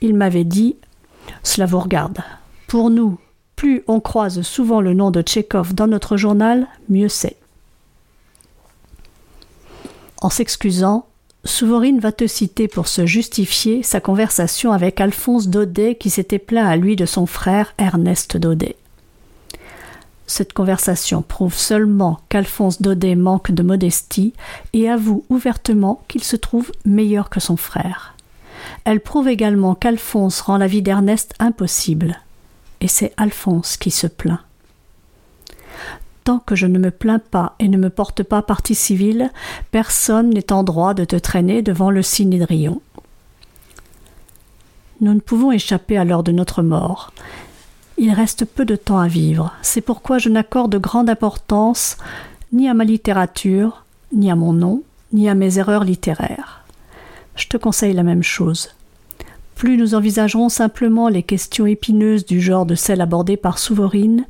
il 0.01 0.13
m'avait 0.13 0.43
dit 0.43 0.75
cela 1.41 1.65
vous 1.65 1.79
regarde. 1.79 2.19
Pour 2.67 2.91
nous, 2.91 3.17
plus 3.55 3.81
on 3.87 3.99
croise 3.99 4.43
souvent 4.43 4.79
le 4.79 4.93
nom 4.93 5.09
de 5.09 5.23
Tchekhov 5.23 5.73
dans 5.73 5.87
notre 5.87 6.17
journal, 6.17 6.67
mieux 6.87 7.09
c'est. 7.09 7.35
En 10.21 10.29
s'excusant, 10.29 11.07
Souvorine 11.45 11.99
va 11.99 12.11
te 12.11 12.27
citer 12.27 12.67
pour 12.67 12.87
se 12.87 13.07
justifier 13.07 13.81
sa 13.81 13.99
conversation 13.99 14.71
avec 14.71 15.01
Alphonse 15.01 15.47
Daudet 15.47 15.95
qui 15.95 16.11
s'était 16.11 16.37
plaint 16.37 16.67
à 16.67 16.75
lui 16.75 16.95
de 16.95 17.07
son 17.07 17.25
frère 17.25 17.73
Ernest 17.79 18.37
Daudet. 18.37 18.75
Cette 20.29 20.53
conversation 20.53 21.23
prouve 21.23 21.55
seulement 21.55 22.19
qu'Alphonse 22.29 22.83
Daudet 22.83 23.15
manque 23.15 23.49
de 23.49 23.63
modestie 23.63 24.35
et 24.73 24.87
avoue 24.87 25.25
ouvertement 25.27 26.03
qu'il 26.07 26.23
se 26.23 26.35
trouve 26.35 26.71
meilleur 26.85 27.31
que 27.31 27.39
son 27.39 27.57
frère. 27.57 28.13
Elle 28.85 28.99
prouve 28.99 29.27
également 29.27 29.73
qu'Alphonse 29.73 30.41
rend 30.41 30.57
la 30.57 30.67
vie 30.67 30.83
d'Ernest 30.83 31.33
impossible. 31.39 32.19
Et 32.79 32.87
c'est 32.87 33.11
Alphonse 33.17 33.75
qui 33.75 33.89
se 33.89 34.05
plaint. 34.05 34.41
Tant 36.25 36.37
que 36.37 36.55
je 36.55 36.67
ne 36.67 36.77
me 36.77 36.91
plains 36.91 37.17
pas 37.17 37.55
et 37.57 37.67
ne 37.67 37.77
me 37.77 37.89
porte 37.89 38.21
pas 38.21 38.43
partie 38.43 38.75
civile, 38.75 39.31
personne 39.71 40.29
n'est 40.29 40.53
en 40.53 40.61
droit 40.61 40.93
de 40.93 41.05
te 41.05 41.15
traîner 41.15 41.63
devant 41.63 41.89
le 41.89 42.03
Sinédrion. 42.03 42.83
Nous 45.01 45.15
ne 45.15 45.21
pouvons 45.21 45.51
échapper 45.51 45.97
à 45.97 46.05
l'heure 46.05 46.23
de 46.23 46.31
notre 46.31 46.61
mort. 46.61 47.13
Il 48.01 48.13
reste 48.13 48.45
peu 48.45 48.63
de 48.63 48.77
temps 48.77 48.99
à 48.99 49.09
vivre. 49.09 49.53
C'est 49.61 49.81
pourquoi 49.81 50.19
je 50.19 50.29
n'accorde 50.29 50.77
grande 50.77 51.09
importance 51.09 51.97
ni 52.53 52.69
à 52.69 52.73
ma 52.73 52.85
littérature, 52.85 53.83
ni 54.13 54.31
à 54.31 54.37
mon 54.37 54.53
nom, 54.53 54.83
ni 55.11 55.27
à 55.27 55.35
mes 55.35 55.59
erreurs 55.59 55.83
littéraires. 55.83 56.63
Je 57.35 57.47
te 57.47 57.57
conseille 57.57 57.93
la 57.93 58.03
même 58.03 58.23
chose. 58.23 58.69
Plus 59.55 59.75
nous 59.75 59.95
envisagerons 59.95 60.47
simplement 60.47 61.09
les 61.09 61.23
questions 61.23 61.65
épineuses 61.65 62.25
du 62.25 62.39
genre 62.39 62.65
de 62.65 62.73
celles 62.73 63.01
abordées 63.01 63.35
par 63.35 63.59
Souvorine, 63.59 64.23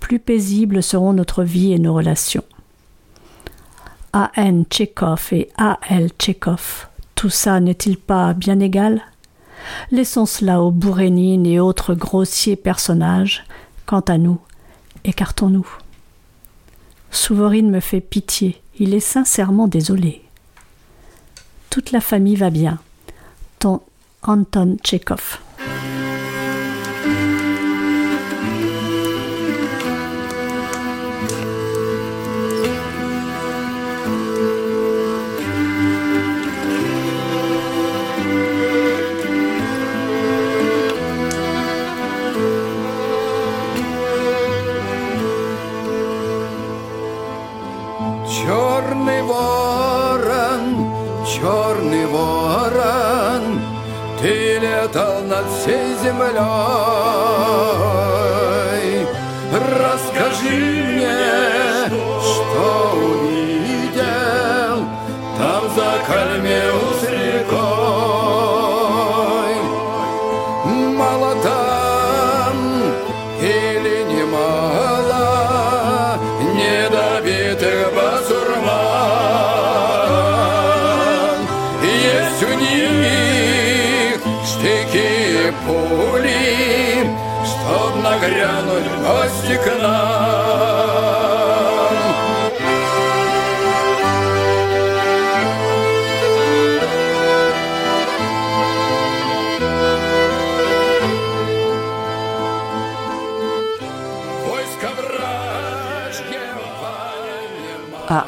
plus 0.00 0.18
paisibles 0.18 0.82
seront 0.82 1.12
notre 1.12 1.44
vie 1.44 1.74
et 1.74 1.78
nos 1.78 1.92
relations. 1.92 2.44
A.N. 4.14 4.64
Tchekhov 4.70 5.28
et 5.32 5.50
A.L. 5.58 6.08
Tchekhov, 6.18 6.86
tout 7.14 7.28
ça 7.28 7.60
n'est-il 7.60 7.98
pas 7.98 8.32
bien 8.32 8.58
égal? 8.58 9.02
Laissons 9.90 10.26
cela 10.26 10.62
aux 10.62 10.70
Bourénines 10.70 11.46
et 11.46 11.60
autres 11.60 11.94
grossiers 11.94 12.56
personnages. 12.56 13.44
Quant 13.86 14.00
à 14.00 14.18
nous, 14.18 14.38
écartons-nous. 15.04 15.68
Souvorine 17.10 17.70
me 17.70 17.80
fait 17.80 18.00
pitié, 18.00 18.62
il 18.78 18.94
est 18.94 19.00
sincèrement 19.00 19.68
désolé. 19.68 20.22
Toute 21.68 21.92
la 21.92 22.00
famille 22.00 22.36
va 22.36 22.50
bien. 22.50 22.78
Ton 23.58 23.82
Anton 24.22 24.76
Tchekhov. 24.82 25.41
Черный 48.44 49.22
ворон, 49.22 50.90
черный 51.24 52.06
ворон, 52.06 53.60
Ты 54.20 54.58
летал 54.58 55.22
над 55.22 55.46
всей 55.46 55.94
землей. 56.02 56.42
Расскажи 59.52 60.50
мне, 60.50 61.86
что 62.20 62.64
увидел 62.96 64.76
там 65.38 65.62
за 65.76 65.90
кальмео. 66.08 66.81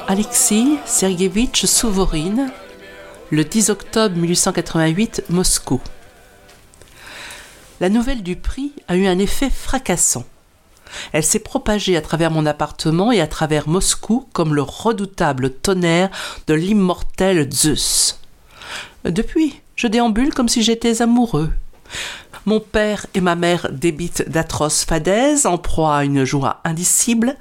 Alexis 0.06 0.78
Sergevitch 0.84 1.64
Souvorine, 1.64 2.52
le 3.30 3.42
10 3.42 3.70
octobre 3.70 4.16
1888, 4.16 5.24
Moscou. 5.30 5.80
La 7.80 7.88
nouvelle 7.88 8.22
du 8.22 8.36
prix 8.36 8.72
a 8.86 8.96
eu 8.96 9.06
un 9.06 9.18
effet 9.18 9.48
fracassant. 9.48 10.24
Elle 11.12 11.24
s'est 11.24 11.38
propagée 11.38 11.96
à 11.96 12.02
travers 12.02 12.30
mon 12.30 12.44
appartement 12.44 13.12
et 13.12 13.20
à 13.22 13.26
travers 13.26 13.66
Moscou 13.66 14.28
comme 14.34 14.54
le 14.54 14.62
redoutable 14.62 15.50
tonnerre 15.50 16.10
de 16.46 16.54
l'immortel 16.54 17.50
Zeus. 17.50 18.20
Depuis, 19.04 19.60
je 19.74 19.86
déambule 19.86 20.34
comme 20.34 20.50
si 20.50 20.62
j'étais 20.62 21.00
amoureux. 21.00 21.50
Mon 22.44 22.60
père 22.60 23.06
et 23.14 23.22
ma 23.22 23.36
mère 23.36 23.68
débitent 23.72 24.28
d'atroces 24.28 24.84
fadaises 24.84 25.46
en 25.46 25.56
proie 25.56 25.96
à 25.96 26.04
une 26.04 26.24
joie 26.24 26.60
indicible. 26.64 27.36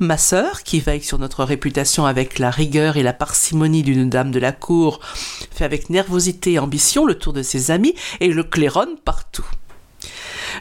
Ma 0.00 0.16
sœur, 0.16 0.62
qui 0.62 0.78
veille 0.78 1.02
sur 1.02 1.18
notre 1.18 1.42
réputation 1.42 2.06
avec 2.06 2.38
la 2.38 2.50
rigueur 2.50 2.96
et 2.96 3.02
la 3.02 3.12
parcimonie 3.12 3.82
d'une 3.82 4.08
dame 4.08 4.30
de 4.30 4.38
la 4.38 4.52
cour, 4.52 5.00
fait 5.50 5.64
avec 5.64 5.90
nervosité 5.90 6.52
et 6.52 6.58
ambition 6.60 7.04
le 7.04 7.16
tour 7.16 7.32
de 7.32 7.42
ses 7.42 7.72
amis 7.72 7.94
et 8.20 8.28
le 8.28 8.44
claironne 8.44 8.96
partout. 9.04 9.46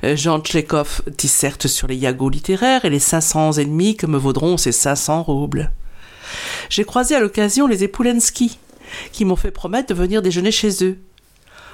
Jean 0.03 0.39
Tchekhov 0.39 1.01
disserte 1.07 1.67
sur 1.67 1.87
les 1.87 1.95
yagos 1.95 2.29
littéraires 2.29 2.85
et 2.85 2.89
les 2.89 2.99
500 2.99 3.53
ennemis 3.53 3.95
que 3.95 4.07
me 4.07 4.17
vaudront 4.17 4.57
ces 4.57 4.71
500 4.71 5.23
roubles. 5.23 5.71
J'ai 6.69 6.83
croisé 6.83 7.15
à 7.15 7.19
l'occasion 7.19 7.67
les 7.67 7.83
Epulensky, 7.83 8.57
qui 9.11 9.23
m'ont 9.23 9.35
fait 9.35 9.51
promettre 9.51 9.89
de 9.89 9.99
venir 9.99 10.21
déjeuner 10.21 10.51
chez 10.51 10.83
eux. 10.83 10.97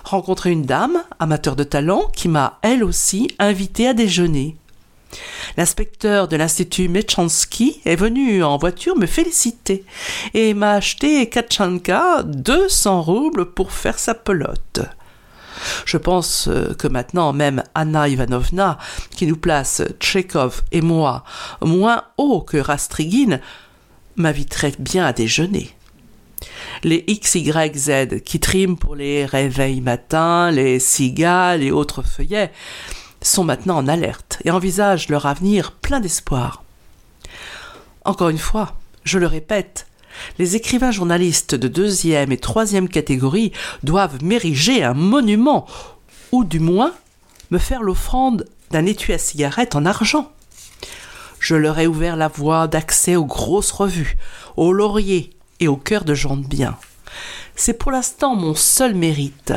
Rencontré 0.03 0.51
une 0.51 0.65
dame, 0.65 1.01
amateur 1.19 1.55
de 1.55 1.63
talent, 1.63 2.11
qui 2.13 2.27
m'a, 2.27 2.59
elle 2.61 2.83
aussi, 2.83 3.29
invité 3.39 3.87
à 3.87 3.93
déjeuner. 3.93 4.57
L'inspecteur 5.57 6.27
de 6.27 6.35
l'Institut 6.35 6.87
Mechansky 6.87 7.81
est 7.85 7.95
venu 7.95 8.43
en 8.43 8.57
voiture 8.57 8.97
me 8.97 9.05
féliciter 9.05 9.85
et 10.33 10.53
m'a 10.53 10.73
acheté 10.73 11.29
Katchanka 11.29 12.23
200 12.23 13.01
roubles 13.01 13.53
pour 13.53 13.71
faire 13.71 13.99
sa 13.99 14.13
pelote. 14.13 14.81
Je 15.85 15.97
pense 15.97 16.49
que 16.77 16.87
maintenant 16.87 17.33
même 17.33 17.63
Anna 17.75 18.07
Ivanovna, 18.07 18.77
qui 19.15 19.27
nous 19.27 19.37
place 19.37 19.81
Tchekhov 19.99 20.63
et 20.71 20.81
moi 20.81 21.23
moins 21.61 22.03
haut 22.17 22.41
que 22.41 22.57
Rastrigine, 22.57 23.39
m'inviterait 24.15 24.73
bien 24.79 25.05
à 25.05 25.13
déjeuner. 25.13 25.69
Les 26.83 27.05
XYZ 27.05 28.21
qui 28.25 28.39
triment 28.39 28.77
pour 28.77 28.95
les 28.95 29.25
réveils 29.25 29.79
matins, 29.79 30.51
les 30.51 30.79
cigales 30.79 31.63
et 31.63 31.71
autres 31.71 32.01
feuillets 32.01 32.51
sont 33.23 33.43
maintenant 33.43 33.77
en 33.77 33.87
alerte 33.87 34.39
et 34.43 34.51
envisagent 34.51 35.09
leur 35.09 35.25
avenir 35.25 35.71
plein 35.71 35.99
d'espoir. 35.99 36.63
Encore 38.05 38.29
une 38.29 38.37
fois, 38.37 38.75
je 39.03 39.17
le 39.17 39.27
répète, 39.27 39.87
les 40.37 40.55
écrivains 40.55 40.91
journalistes 40.91 41.55
de 41.55 41.67
deuxième 41.67 42.31
et 42.31 42.37
troisième 42.37 42.89
catégorie 42.89 43.51
doivent 43.83 44.23
m'ériger 44.23 44.83
un 44.83 44.93
monument, 44.93 45.65
ou 46.31 46.43
du 46.43 46.59
moins 46.59 46.93
me 47.51 47.57
faire 47.57 47.81
l'offrande 47.81 48.45
d'un 48.71 48.85
étui 48.85 49.13
à 49.13 49.17
cigarette 49.17 49.75
en 49.75 49.85
argent. 49.85 50.31
Je 51.39 51.55
leur 51.55 51.79
ai 51.79 51.87
ouvert 51.87 52.15
la 52.15 52.27
voie 52.27 52.67
d'accès 52.67 53.15
aux 53.15 53.25
grosses 53.25 53.71
revues, 53.71 54.17
aux 54.55 54.71
lauriers 54.71 55.31
et 55.59 55.67
au 55.67 55.75
cœur 55.75 56.05
de 56.05 56.13
gens 56.13 56.37
de 56.37 56.47
bien. 56.47 56.77
C'est 57.55 57.73
pour 57.73 57.91
l'instant 57.91 58.35
mon 58.35 58.55
seul 58.55 58.95
mérite, 58.95 59.53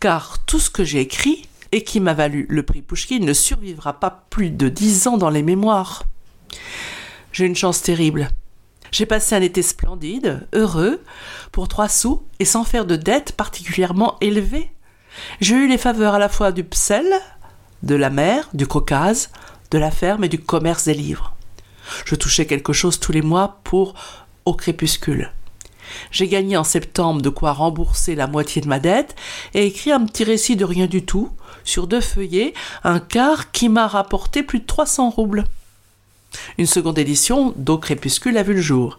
car 0.00 0.38
tout 0.44 0.58
ce 0.58 0.70
que 0.70 0.84
j'ai 0.84 1.00
écrit 1.00 1.48
et 1.72 1.82
qui 1.82 2.00
m'a 2.00 2.14
valu 2.14 2.46
le 2.48 2.62
prix 2.62 2.82
Pouchkine 2.82 3.24
ne 3.24 3.32
survivra 3.32 3.94
pas 3.94 4.26
plus 4.30 4.50
de 4.50 4.68
dix 4.68 5.06
ans 5.06 5.16
dans 5.16 5.30
les 5.30 5.42
mémoires. 5.42 6.04
J'ai 7.32 7.46
une 7.46 7.56
chance 7.56 7.82
terrible. 7.82 8.28
J'ai 8.90 9.06
passé 9.06 9.34
un 9.34 9.40
été 9.40 9.62
splendide, 9.62 10.46
heureux, 10.52 11.02
pour 11.50 11.66
trois 11.66 11.88
sous 11.88 12.22
et 12.38 12.44
sans 12.44 12.62
faire 12.62 12.84
de 12.84 12.96
dettes 12.96 13.32
particulièrement 13.32 14.18
élevées. 14.20 14.70
J'ai 15.40 15.54
eu 15.54 15.68
les 15.68 15.78
faveurs 15.78 16.14
à 16.14 16.18
la 16.18 16.28
fois 16.28 16.52
du 16.52 16.62
Psel, 16.62 17.06
de 17.82 17.94
la 17.94 18.10
mer, 18.10 18.50
du 18.52 18.66
Caucase, 18.66 19.30
de 19.70 19.78
la 19.78 19.90
ferme 19.90 20.24
et 20.24 20.28
du 20.28 20.38
commerce 20.38 20.84
des 20.84 20.94
livres. 20.94 21.34
Je 22.04 22.14
touchais 22.14 22.46
quelque 22.46 22.74
chose 22.74 23.00
tous 23.00 23.12
les 23.12 23.22
mois 23.22 23.60
pour 23.64 23.94
au 24.44 24.54
crépuscule. 24.54 25.32
J'ai 26.10 26.28
gagné 26.28 26.56
en 26.56 26.64
septembre 26.64 27.22
de 27.22 27.28
quoi 27.28 27.52
rembourser 27.52 28.14
la 28.14 28.26
moitié 28.26 28.62
de 28.62 28.68
ma 28.68 28.78
dette 28.78 29.14
et 29.54 29.66
écrit 29.66 29.92
un 29.92 30.04
petit 30.04 30.24
récit 30.24 30.56
de 30.56 30.64
rien 30.64 30.86
du 30.86 31.04
tout, 31.04 31.30
sur 31.64 31.86
deux 31.86 32.00
feuillets, 32.00 32.54
un 32.84 33.00
quart 33.00 33.50
qui 33.52 33.68
m'a 33.68 33.86
rapporté 33.86 34.42
plus 34.42 34.60
de 34.60 34.66
300 34.66 35.10
roubles. 35.10 35.44
Une 36.58 36.66
seconde 36.66 36.98
édition 36.98 37.52
d'Au 37.56 37.78
crépuscule 37.78 38.38
a 38.38 38.42
vu 38.42 38.54
le 38.54 38.60
jour. 38.60 38.98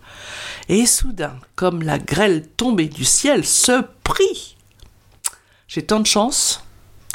Et 0.69 0.86
soudain, 0.86 1.36
comme 1.56 1.82
la 1.82 1.99
grêle 1.99 2.47
tombée 2.58 2.88
du 2.88 3.04
ciel, 3.04 3.45
ce 3.45 3.84
prix 4.04 4.56
J'ai 5.67 5.84
tant 5.84 5.99
de 5.99 6.08
chance 6.08 6.63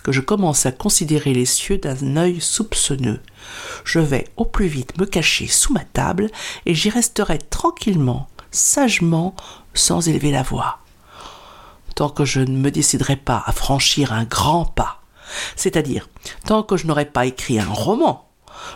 que 0.03 0.13
je 0.13 0.21
commence 0.21 0.67
à 0.67 0.73
considérer 0.73 1.35
les 1.35 1.47
cieux 1.47 1.79
d'un 1.79 2.17
œil 2.17 2.41
soupçonneux. 2.41 3.21
Je 3.85 3.99
vais 3.99 4.29
au 4.37 4.45
plus 4.45 4.67
vite 4.67 4.99
me 4.99 5.07
cacher 5.07 5.47
sous 5.47 5.73
ma 5.73 5.85
table 5.85 6.31
et 6.67 6.75
j'y 6.75 6.91
resterai 6.91 7.39
tranquillement, 7.39 8.29
sagement, 8.51 9.35
sans 9.75 10.09
élever 10.09 10.31
la 10.31 10.43
voix. 10.43 10.79
Tant 11.95 12.09
que 12.09 12.25
je 12.25 12.41
ne 12.41 12.57
me 12.57 12.71
déciderai 12.71 13.17
pas 13.17 13.43
à 13.45 13.53
franchir 13.53 14.13
un 14.13 14.25
grand 14.25 14.65
pas, 14.65 14.98
c'est-à-dire 15.57 16.09
tant 16.47 16.63
que 16.63 16.77
je 16.77 16.87
n'aurai 16.87 17.05
pas 17.05 17.27
écrit 17.27 17.59
un 17.59 17.69
roman, 17.69 18.29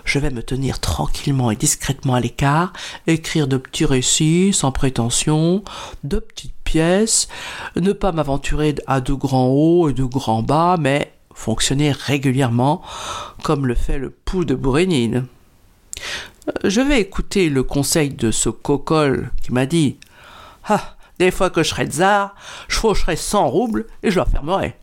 je 0.04 0.18
vais 0.18 0.30
me 0.30 0.42
tenir 0.42 0.80
tranquillement 0.80 1.50
et 1.50 1.56
discrètement 1.56 2.14
à 2.14 2.20
l'écart, 2.20 2.72
écrire 3.06 3.48
de 3.48 3.56
petits 3.56 3.84
récits 3.84 4.52
sans 4.52 4.72
prétention, 4.72 5.62
de 6.04 6.18
petites 6.18 6.54
pièces, 6.64 7.28
ne 7.76 7.92
pas 7.92 8.12
m'aventurer 8.12 8.74
à 8.86 9.00
de 9.00 9.12
grands 9.12 9.48
hauts 9.48 9.88
et 9.88 9.92
de 9.92 10.04
grands 10.04 10.42
bas, 10.42 10.76
mais 10.78 11.12
fonctionner 11.34 11.92
régulièrement 11.92 12.82
comme 13.42 13.66
le 13.66 13.74
fait 13.74 13.98
le 13.98 14.10
pouls 14.10 14.44
de 14.44 14.54
Bourrénine. 14.54 15.26
Je 16.64 16.80
vais 16.80 17.00
écouter 17.00 17.48
le 17.48 17.62
conseil 17.62 18.10
de 18.10 18.30
ce 18.30 18.48
cocol 18.48 19.30
qui 19.42 19.52
m'a 19.52 19.66
dit 19.66 19.98
Ah, 20.64 20.96
des 21.18 21.30
fois 21.30 21.50
que 21.50 21.62
je 21.62 21.68
serai 21.68 21.86
tsar, 21.86 22.34
je 22.68 22.76
faucherai 22.76 23.16
100 23.16 23.48
roubles 23.48 23.86
et 24.02 24.10
je 24.10 24.20
fermerai. 24.24 24.76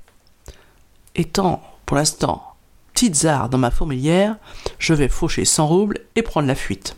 Étant, 1.15 1.61
pour 1.85 1.97
l'instant, 1.97 2.43
tsar 2.95 3.49
dans 3.49 3.57
ma 3.57 3.71
fourmilière, 3.71 4.35
je 4.77 4.93
vais 4.93 5.07
faucher 5.07 5.45
100 5.45 5.67
roubles 5.67 5.99
et 6.15 6.21
prendre 6.21 6.47
la 6.47 6.55
fuite. 6.55 6.95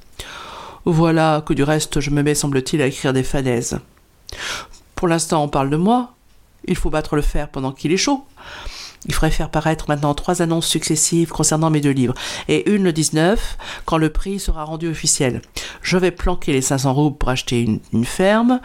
Voilà 0.85 1.43
que 1.45 1.53
du 1.53 1.63
reste 1.63 1.99
je 1.99 2.09
me 2.09 2.23
mets, 2.23 2.35
semble-t-il, 2.35 2.81
à 2.81 2.87
écrire 2.87 3.13
des 3.13 3.23
falaises. 3.23 3.79
Pour 4.95 5.07
l'instant, 5.07 5.43
on 5.43 5.49
parle 5.49 5.69
de 5.69 5.77
moi. 5.77 6.13
Il 6.65 6.75
faut 6.75 6.89
battre 6.89 7.15
le 7.15 7.21
fer 7.21 7.49
pendant 7.49 7.71
qu'il 7.71 7.91
est 7.91 7.97
chaud. 7.97 8.25
Il 9.07 9.13
faudrait 9.13 9.31
faire 9.31 9.49
paraître 9.49 9.85
maintenant 9.87 10.13
trois 10.13 10.43
annonces 10.43 10.67
successives 10.67 11.29
concernant 11.29 11.71
mes 11.71 11.81
deux 11.81 11.91
livres, 11.91 12.13
et 12.47 12.69
une 12.69 12.83
le 12.83 12.93
19, 12.93 13.57
quand 13.85 13.97
le 13.97 14.11
prix 14.11 14.39
sera 14.39 14.63
rendu 14.63 14.87
officiel. 14.87 15.41
Je 15.81 15.97
vais 15.97 16.11
planquer 16.11 16.53
les 16.53 16.61
500 16.61 16.93
roubles 16.93 17.17
pour 17.17 17.29
acheter 17.29 17.61
une, 17.61 17.79
une 17.93 18.05
ferme. 18.05 18.59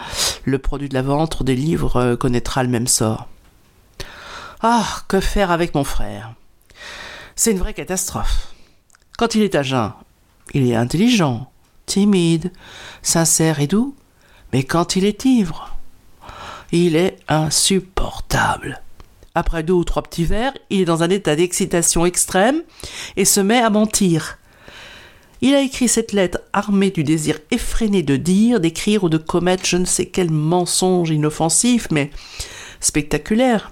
Le 0.44 0.58
produit 0.58 0.90
de 0.90 0.94
la 0.94 1.00
vente 1.00 1.42
des 1.42 1.56
livres 1.56 1.96
euh, 1.96 2.16
connaîtra 2.16 2.62
le 2.62 2.68
même 2.68 2.86
sort. 2.86 3.28
Ah, 4.68 5.04
que 5.06 5.20
faire 5.20 5.52
avec 5.52 5.76
mon 5.76 5.84
frère? 5.84 6.34
C'est 7.36 7.52
une 7.52 7.58
vraie 7.58 7.72
catastrophe. 7.72 8.48
Quand 9.16 9.36
il 9.36 9.42
est 9.42 9.54
à 9.54 9.62
jeun, 9.62 9.92
il 10.54 10.68
est 10.68 10.74
intelligent, 10.74 11.52
timide, 11.86 12.50
sincère 13.00 13.60
et 13.60 13.68
doux, 13.68 13.94
mais 14.52 14.64
quand 14.64 14.96
il 14.96 15.04
est 15.04 15.24
ivre, 15.24 15.78
il 16.72 16.96
est 16.96 17.16
insupportable. 17.28 18.82
Après 19.36 19.62
deux 19.62 19.72
ou 19.72 19.84
trois 19.84 20.02
petits 20.02 20.24
verres, 20.24 20.54
il 20.68 20.80
est 20.80 20.84
dans 20.84 21.04
un 21.04 21.10
état 21.10 21.36
d'excitation 21.36 22.04
extrême 22.04 22.60
et 23.16 23.24
se 23.24 23.38
met 23.38 23.60
à 23.60 23.70
mentir. 23.70 24.36
Il 25.42 25.54
a 25.54 25.60
écrit 25.60 25.86
cette 25.86 26.10
lettre 26.10 26.40
armée 26.52 26.90
du 26.90 27.04
désir 27.04 27.38
effréné 27.52 28.02
de 28.02 28.16
dire, 28.16 28.58
d'écrire 28.58 29.04
ou 29.04 29.08
de 29.10 29.18
commettre 29.18 29.64
je 29.64 29.76
ne 29.76 29.84
sais 29.84 30.06
quel 30.06 30.32
mensonge 30.32 31.10
inoffensif, 31.10 31.86
mais 31.92 32.10
spectaculaire. 32.80 33.70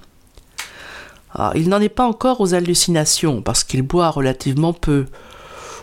Ah, 1.35 1.53
il 1.57 1.69
n'en 1.69 1.81
est 1.81 1.89
pas 1.89 2.07
encore 2.07 2.41
aux 2.41 2.55
hallucinations, 2.55 3.43
parce 3.43 3.65
qu'il 3.65 3.83
boit 3.83 4.11
relativement 4.11 4.73
peu. 4.73 5.07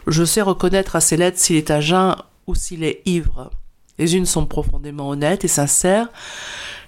Je 0.07 0.23
sais 0.23 0.41
reconnaître 0.41 0.95
à 0.95 1.01
ses 1.01 1.17
lettres 1.17 1.39
s'il 1.39 1.57
est 1.57 1.71
à 1.71 1.81
jeun 1.81 2.15
ou 2.47 2.55
s'il 2.55 2.83
est 2.83 3.01
ivre. 3.05 3.51
Les 3.99 4.15
unes 4.15 4.25
sont 4.25 4.45
profondément 4.45 5.09
honnêtes 5.09 5.43
et 5.43 5.49
sincères, 5.49 6.07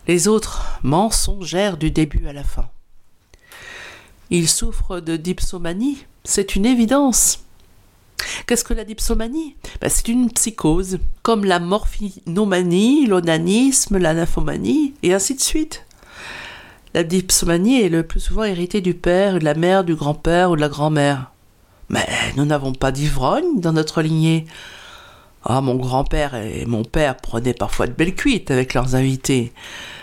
les 0.07 0.27
autres 0.27 0.79
mensongères 0.81 1.77
du 1.77 1.91
début 1.91 2.25
à 2.27 2.33
la 2.33 2.43
fin. 2.43 2.69
Il 4.29 4.47
souffre 4.47 4.99
de 4.99 5.17
dipsomanie, 5.17 6.05
c'est 6.23 6.55
une 6.55 6.65
évidence. 6.65 7.43
Qu'est-ce 8.47 8.63
que 8.63 8.73
la 8.73 8.85
dipsomanie? 8.85 9.57
Ben, 9.81 9.89
C'est 9.89 10.07
une 10.07 10.31
psychose, 10.31 10.99
comme 11.21 11.43
la 11.43 11.59
morphinomanie, 11.59 13.05
l'onanisme, 13.05 13.97
la 13.97 14.13
nymphomanie, 14.13 14.93
et 15.03 15.13
ainsi 15.13 15.35
de 15.35 15.41
suite. 15.41 15.85
La 16.93 17.03
dipsomanie 17.03 17.81
est 17.81 17.89
le 17.89 18.03
plus 18.03 18.19
souvent 18.19 18.43
héritée 18.43 18.79
du 18.79 18.93
père, 18.93 19.39
de 19.39 19.43
la 19.43 19.55
mère, 19.55 19.83
du 19.83 19.95
grand-père 19.95 20.51
ou 20.51 20.55
de 20.55 20.61
la 20.61 20.69
grand-mère. 20.69 21.31
Mais 21.89 22.07
nous 22.37 22.45
n'avons 22.45 22.71
pas 22.71 22.91
d'ivrogne 22.91 23.59
dans 23.59 23.73
notre 23.73 24.03
lignée. 24.03 24.45
Ah, 25.43 25.59
mon 25.61 25.75
grand-père 25.75 26.35
et 26.35 26.65
mon 26.65 26.83
père 26.83 27.17
prenaient 27.17 27.55
parfois 27.55 27.87
de 27.87 27.93
belles 27.93 28.13
cuites 28.13 28.51
avec 28.51 28.75
leurs 28.75 28.93
invités, 28.93 29.53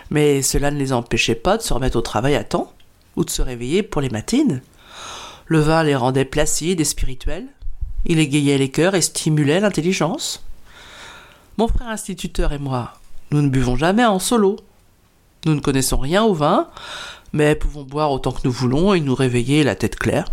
mais 0.09 0.41
cela 0.41 0.69
ne 0.69 0.77
les 0.77 0.91
empêchait 0.91 1.33
pas 1.35 1.55
de 1.55 1.61
se 1.61 1.73
remettre 1.73 1.97
au 1.97 2.01
travail 2.01 2.35
à 2.35 2.43
temps 2.43 2.73
ou 3.15 3.23
de 3.23 3.29
se 3.29 3.41
réveiller 3.41 3.83
pour 3.83 4.01
les 4.01 4.09
matines. 4.09 4.61
Le 5.45 5.59
vin 5.59 5.83
les 5.83 5.95
rendait 5.95 6.25
placides 6.25 6.81
et 6.81 6.85
spirituels. 6.85 7.47
Il 8.05 8.19
égayait 8.19 8.57
les 8.57 8.69
cœurs 8.69 8.95
et 8.95 9.01
stimulait 9.01 9.61
l'intelligence. 9.61 10.43
Mon 11.57 11.69
frère 11.69 11.87
instituteur 11.87 12.51
et 12.51 12.59
moi, 12.59 12.93
nous 13.31 13.41
ne 13.41 13.49
buvons 13.49 13.77
jamais 13.77 14.05
en 14.05 14.19
solo. 14.19 14.57
Nous 15.45 15.55
ne 15.55 15.59
connaissons 15.59 15.97
rien 15.97 16.23
au 16.23 16.33
vin, 16.33 16.67
mais 17.33 17.55
pouvons 17.55 17.83
boire 17.83 18.11
autant 18.11 18.31
que 18.31 18.41
nous 18.43 18.51
voulons 18.51 18.93
et 18.93 18.99
nous 18.99 19.15
réveiller 19.15 19.63
la 19.63 19.75
tête 19.75 19.95
claire. 19.95 20.27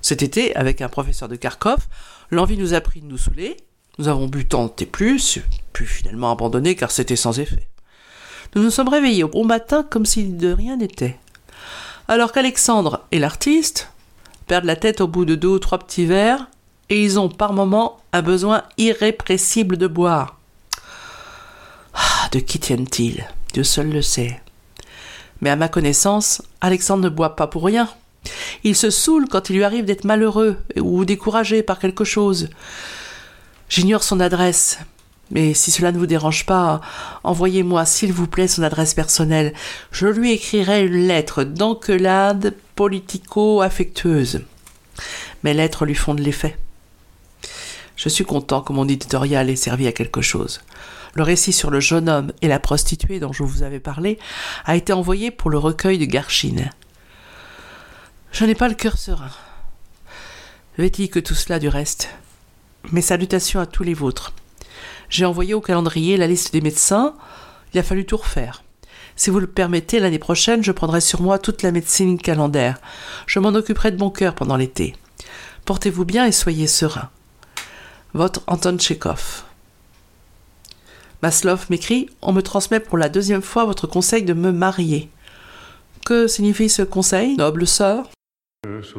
Cet 0.00 0.22
été, 0.22 0.56
avec 0.56 0.80
un 0.80 0.88
professeur 0.88 1.28
de 1.28 1.36
Kharkov, 1.36 1.86
l'envie 2.30 2.56
nous 2.56 2.74
a 2.74 2.80
pris 2.80 3.00
de 3.00 3.06
nous 3.06 3.18
saouler, 3.18 3.56
nous 3.98 4.08
avons 4.08 4.26
bu 4.26 4.46
tant 4.46 4.74
et 4.80 4.86
plus, 4.86 5.40
puis 5.72 5.86
finalement 5.86 6.32
abandonné 6.32 6.74
car 6.74 6.90
c'était 6.90 7.16
sans 7.16 7.38
effet. 7.38 7.68
Nous 8.54 8.62
nous 8.62 8.70
sommes 8.70 8.88
réveillés 8.88 9.24
au 9.24 9.28
bon 9.28 9.44
matin 9.44 9.82
comme 9.88 10.06
si 10.06 10.24
de 10.24 10.52
rien 10.52 10.76
n'était. 10.76 11.18
Alors 12.08 12.32
qu'Alexandre 12.32 13.06
et 13.12 13.18
l'artiste 13.18 13.90
perdent 14.46 14.64
la 14.64 14.76
tête 14.76 15.00
au 15.00 15.08
bout 15.08 15.24
de 15.24 15.34
deux 15.34 15.48
ou 15.48 15.58
trois 15.58 15.78
petits 15.78 16.06
verres, 16.06 16.46
et 16.88 17.02
ils 17.02 17.18
ont 17.18 17.28
par 17.28 17.52
moments 17.52 18.00
un 18.12 18.22
besoin 18.22 18.64
irrépressible 18.76 19.76
de 19.76 19.86
boire. 19.86 20.38
Ah, 21.94 22.28
de 22.32 22.40
qui 22.40 22.58
tiennent-ils? 22.58 23.26
Dieu 23.52 23.64
seul 23.64 23.90
le 23.90 24.02
sait. 24.02 24.40
Mais 25.40 25.50
à 25.50 25.56
ma 25.56 25.68
connaissance, 25.68 26.42
Alexandre 26.60 27.04
ne 27.04 27.08
boit 27.08 27.36
pas 27.36 27.46
pour 27.46 27.64
rien. 27.64 27.88
Il 28.64 28.76
se 28.76 28.90
saoule 28.90 29.28
quand 29.28 29.50
il 29.50 29.56
lui 29.56 29.64
arrive 29.64 29.84
d'être 29.84 30.04
malheureux 30.04 30.56
ou 30.76 31.04
découragé 31.04 31.62
par 31.62 31.78
quelque 31.78 32.04
chose. 32.04 32.48
J'ignore 33.68 34.04
son 34.04 34.20
adresse. 34.20 34.78
Mais 35.30 35.54
si 35.54 35.70
cela 35.70 35.92
ne 35.92 35.98
vous 35.98 36.06
dérange 36.06 36.44
pas, 36.44 36.82
envoyez-moi 37.24 37.86
s'il 37.86 38.12
vous 38.12 38.26
plaît 38.26 38.48
son 38.48 38.62
adresse 38.62 38.92
personnelle. 38.92 39.54
Je 39.90 40.06
lui 40.06 40.32
écrirai 40.32 40.86
une 40.86 41.06
lettre 41.08 41.42
d'enquelade 41.42 42.54
politico-affectueuse. 42.76 44.42
Mes 45.42 45.54
lettres 45.54 45.86
lui 45.86 45.94
font 45.94 46.14
de 46.14 46.22
l'effet. 46.22 46.56
Je 47.96 48.08
suis 48.08 48.24
content 48.24 48.60
que 48.60 48.72
mon 48.72 48.88
éditorial 48.88 49.48
ait 49.48 49.56
servi 49.56 49.86
à 49.86 49.92
quelque 49.92 50.20
chose. 50.20 50.60
Le 51.14 51.22
récit 51.22 51.52
sur 51.52 51.70
le 51.70 51.80
jeune 51.80 52.08
homme 52.08 52.32
et 52.40 52.48
la 52.48 52.58
prostituée 52.58 53.20
dont 53.20 53.32
je 53.32 53.42
vous 53.42 53.62
avais 53.62 53.80
parlé 53.80 54.18
a 54.64 54.76
été 54.76 54.92
envoyé 54.92 55.30
pour 55.30 55.50
le 55.50 55.58
recueil 55.58 55.98
de 55.98 56.04
Garchine. 56.06 56.70
Je 58.32 58.44
n'ai 58.44 58.54
pas 58.54 58.68
le 58.68 58.74
cœur 58.74 58.96
serein. 58.96 59.30
Vêtis 60.78 61.10
que 61.10 61.20
tout 61.20 61.34
cela 61.34 61.58
du 61.58 61.68
reste? 61.68 62.08
Mes 62.90 63.02
salutations 63.02 63.60
à 63.60 63.66
tous 63.66 63.82
les 63.82 63.94
vôtres. 63.94 64.32
J'ai 65.10 65.26
envoyé 65.26 65.52
au 65.52 65.60
calendrier 65.60 66.16
la 66.16 66.26
liste 66.26 66.52
des 66.54 66.62
médecins. 66.62 67.14
Il 67.74 67.78
a 67.78 67.82
fallu 67.82 68.06
tout 68.06 68.16
refaire. 68.16 68.64
Si 69.14 69.28
vous 69.28 69.40
le 69.40 69.46
permettez, 69.46 70.00
l'année 70.00 70.18
prochaine, 70.18 70.64
je 70.64 70.72
prendrai 70.72 71.02
sur 71.02 71.20
moi 71.20 71.38
toute 71.38 71.62
la 71.62 71.72
médecine 71.72 72.18
calendaire. 72.18 72.78
Je 73.26 73.38
m'en 73.38 73.50
occuperai 73.50 73.90
de 73.90 73.98
mon 73.98 74.08
cœur 74.08 74.34
pendant 74.34 74.56
l'été. 74.56 74.96
Portez-vous 75.66 76.06
bien 76.06 76.24
et 76.24 76.32
soyez 76.32 76.66
serein. 76.66 77.10
Votre 78.14 78.40
Anton 78.46 78.78
Tchekhov. 78.78 79.44
Maslov 81.21 81.65
m'écrit 81.69 82.09
On 82.21 82.33
me 82.33 82.41
transmet 82.41 82.79
pour 82.79 82.97
la 82.97 83.09
deuxième 83.09 83.41
fois 83.41 83.65
votre 83.65 83.87
conseil 83.87 84.23
de 84.23 84.33
me 84.33 84.51
marier. 84.51 85.09
Que 86.05 86.27
signifie 86.27 86.69
ce 86.69 86.83
conseil, 86.83 87.35
noble 87.35 87.67
sœur 87.67 88.09
как 88.63 88.93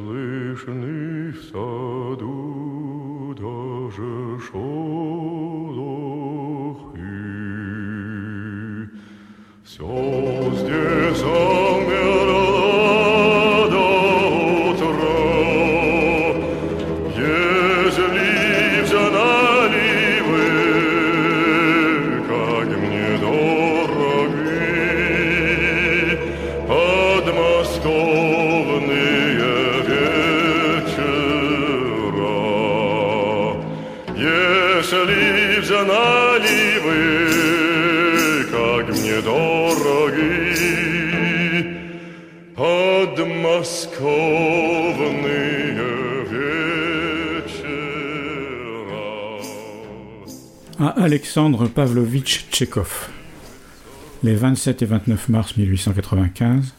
мне 11.41 11.82
À 50.80 50.88
Alexandre 50.90 51.68
Pavlovitch 51.68 52.48
Tchekhov, 52.50 53.10
les 54.24 54.36
27 54.36 54.82
et 54.82 54.86
29 54.86 55.30
mars 55.30 55.58
1895, 55.58 56.74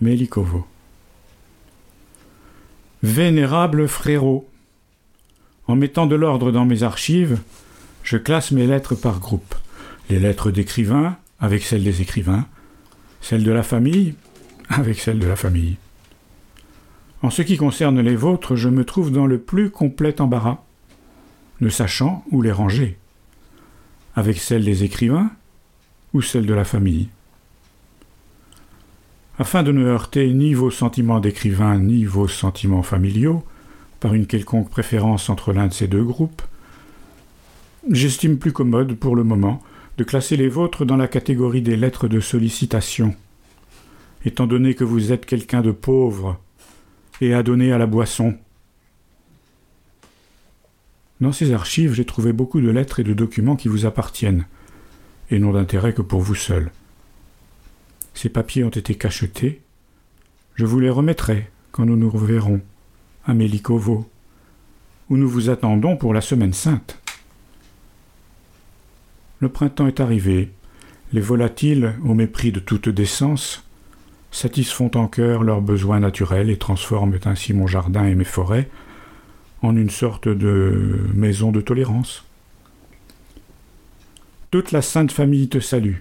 Melikovo. 0.00 0.66
Vénérable 3.02 3.88
frérot, 3.88 4.48
en 5.66 5.76
mettant 5.76 6.06
de 6.06 6.16
l'ordre 6.16 6.50
dans 6.50 6.64
mes 6.64 6.82
archives, 6.82 7.38
je 8.04 8.16
classe 8.16 8.52
mes 8.52 8.66
lettres 8.66 8.94
par 8.94 9.18
groupe. 9.20 9.54
Les 10.08 10.18
lettres 10.18 10.50
d'écrivains 10.50 11.16
avec 11.40 11.62
celles 11.62 11.84
des 11.84 12.02
écrivains, 12.02 12.46
celles 13.20 13.44
de 13.44 13.52
la 13.52 13.62
famille 13.62 14.14
avec 14.68 14.98
celles 14.98 15.18
de 15.18 15.26
la 15.26 15.36
famille. 15.36 15.76
En 17.22 17.30
ce 17.30 17.42
qui 17.42 17.56
concerne 17.56 18.00
les 18.00 18.16
vôtres, 18.16 18.56
je 18.56 18.68
me 18.68 18.84
trouve 18.84 19.12
dans 19.12 19.26
le 19.26 19.38
plus 19.38 19.70
complet 19.70 20.20
embarras, 20.20 20.58
ne 21.60 21.68
sachant 21.68 22.24
où 22.30 22.40
les 22.40 22.52
ranger 22.52 22.99
avec 24.20 24.38
celle 24.38 24.64
des 24.64 24.84
écrivains 24.84 25.30
ou 26.12 26.22
celle 26.22 26.46
de 26.46 26.54
la 26.54 26.64
famille? 26.64 27.08
Afin 29.38 29.62
de 29.62 29.72
ne 29.72 29.84
heurter 29.84 30.32
ni 30.34 30.52
vos 30.52 30.70
sentiments 30.70 31.18
d'écrivain 31.18 31.78
ni 31.78 32.04
vos 32.04 32.28
sentiments 32.28 32.82
familiaux 32.82 33.42
par 33.98 34.12
une 34.12 34.26
quelconque 34.26 34.68
préférence 34.68 35.30
entre 35.30 35.52
l'un 35.52 35.66
de 35.66 35.72
ces 35.72 35.88
deux 35.88 36.04
groupes, 36.04 36.42
j'estime 37.90 38.38
plus 38.38 38.52
commode 38.52 38.94
pour 38.94 39.16
le 39.16 39.24
moment 39.24 39.62
de 39.96 40.04
classer 40.04 40.36
les 40.36 40.48
vôtres 40.48 40.84
dans 40.84 40.98
la 40.98 41.08
catégorie 41.08 41.62
des 41.62 41.76
lettres 41.76 42.06
de 42.06 42.20
sollicitation, 42.20 43.14
étant 44.26 44.46
donné 44.46 44.74
que 44.74 44.84
vous 44.84 45.12
êtes 45.12 45.24
quelqu'un 45.24 45.62
de 45.62 45.72
pauvre 45.72 46.38
et 47.22 47.32
adonné 47.32 47.72
à 47.72 47.78
la 47.78 47.86
boisson 47.86 48.36
dans 51.20 51.32
ces 51.32 51.52
archives, 51.52 51.92
j'ai 51.92 52.04
trouvé 52.04 52.32
beaucoup 52.32 52.60
de 52.60 52.70
lettres 52.70 53.00
et 53.00 53.04
de 53.04 53.12
documents 53.12 53.56
qui 53.56 53.68
vous 53.68 53.84
appartiennent, 53.84 54.46
et 55.30 55.38
n'ont 55.38 55.52
d'intérêt 55.52 55.92
que 55.92 56.02
pour 56.02 56.20
vous 56.20 56.34
seul. 56.34 56.70
Ces 58.14 58.28
papiers 58.28 58.64
ont 58.64 58.70
été 58.70 58.94
cachetés. 58.94 59.60
Je 60.54 60.64
vous 60.64 60.80
les 60.80 60.90
remettrai 60.90 61.50
quand 61.72 61.84
nous 61.84 61.96
nous 61.96 62.10
reverrons, 62.10 62.60
à 63.26 63.34
Melikovo, 63.34 64.08
où 65.10 65.16
nous 65.16 65.28
vous 65.28 65.50
attendons 65.50 65.96
pour 65.96 66.14
la 66.14 66.20
semaine 66.20 66.54
sainte. 66.54 66.98
Le 69.40 69.48
printemps 69.48 69.86
est 69.86 70.00
arrivé. 70.00 70.50
Les 71.12 71.20
volatiles, 71.20 71.94
au 72.04 72.14
mépris 72.14 72.52
de 72.52 72.60
toute 72.60 72.88
décence, 72.88 73.64
satisfont 74.30 74.90
en 74.94 75.08
cœur 75.08 75.42
leurs 75.42 75.62
besoins 75.62 76.00
naturels 76.00 76.50
et 76.50 76.56
transforment 76.56 77.18
ainsi 77.24 77.52
mon 77.52 77.66
jardin 77.66 78.06
et 78.06 78.14
mes 78.14 78.24
forêts 78.24 78.68
en 79.62 79.76
une 79.76 79.90
sorte 79.90 80.28
de 80.28 81.00
maison 81.14 81.52
de 81.52 81.60
tolérance. 81.60 82.24
Toute 84.50 84.72
la 84.72 84.82
Sainte 84.82 85.12
Famille 85.12 85.48
te 85.48 85.60
salue. 85.60 85.98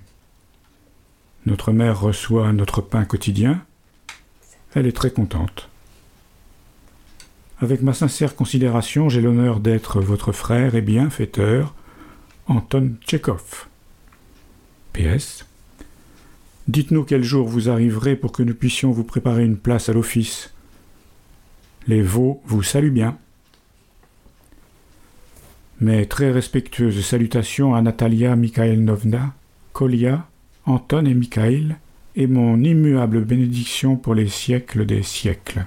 Notre 1.46 1.72
mère 1.72 2.00
reçoit 2.00 2.52
notre 2.54 2.82
pain 2.82 3.06
quotidien. 3.06 3.64
Elle 4.74 4.88
est 4.88 4.96
très 4.96 5.12
contente. 5.12 5.70
Avec 7.62 7.82
ma 7.82 7.94
sincère 7.94 8.36
considération, 8.36 9.10
j'ai 9.10 9.22
l'honneur 9.22 9.60
d'être 9.60 10.00
votre 10.00 10.32
frère 10.32 10.76
et 10.76 10.82
bienfaiteur, 10.82 11.76
Anton 12.48 12.94
Tchekhov. 13.06 13.68
PS. 14.94 15.46
Dites-nous 16.68 17.04
quel 17.04 17.24
jour 17.24 17.48
vous 17.48 17.70
arriverez 17.70 18.16
pour 18.16 18.32
que 18.32 18.44
nous 18.44 18.54
puissions 18.54 18.92
vous 18.92 19.04
préparer 19.04 19.44
une 19.44 19.58
place 19.58 19.90
à 19.90 19.94
l'office. 19.94 20.54
Les 21.88 22.02
veaux 22.02 22.42
vous 22.46 22.64
saluent 22.64 22.92
bien. 22.92 23.18
Mes 25.82 26.06
très 26.08 26.32
respectueuses 26.32 27.06
salutations 27.06 27.74
à 27.74 27.82
Natalia 27.82 28.36
Mikhailnovna, 28.36 29.34
Kolia, 29.72 30.28
Anton 30.66 31.06
et 31.06 31.14
Mikhail, 31.14 31.78
et 32.18 32.28
mon 32.28 32.62
immuable 32.62 33.24
bénédiction 33.24 33.96
pour 33.96 34.14
les 34.14 34.28
siècles 34.28 34.86
des 34.86 35.04
siècles. 35.04 35.66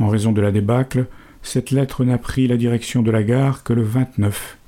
En 0.00 0.08
raison 0.08 0.32
de 0.32 0.40
la 0.40 0.50
débâcle, 0.50 1.06
cette 1.42 1.70
lettre 1.70 2.04
n'a 2.04 2.18
pris 2.18 2.48
la 2.48 2.56
direction 2.56 3.02
de 3.02 3.12
la 3.12 3.22
gare 3.22 3.62
que 3.62 3.72
le 3.72 3.82
29. 3.82 4.58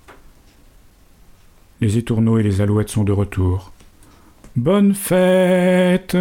Les 1.81 1.99
étourneaux 1.99 2.39
et 2.39 2.45
les 2.45 2.61
alouettes 2.61 2.91
sont 2.91 3.05
de 3.05 3.13
retour. 3.13 3.73
Bonne 4.55 4.95
fête 4.95 6.17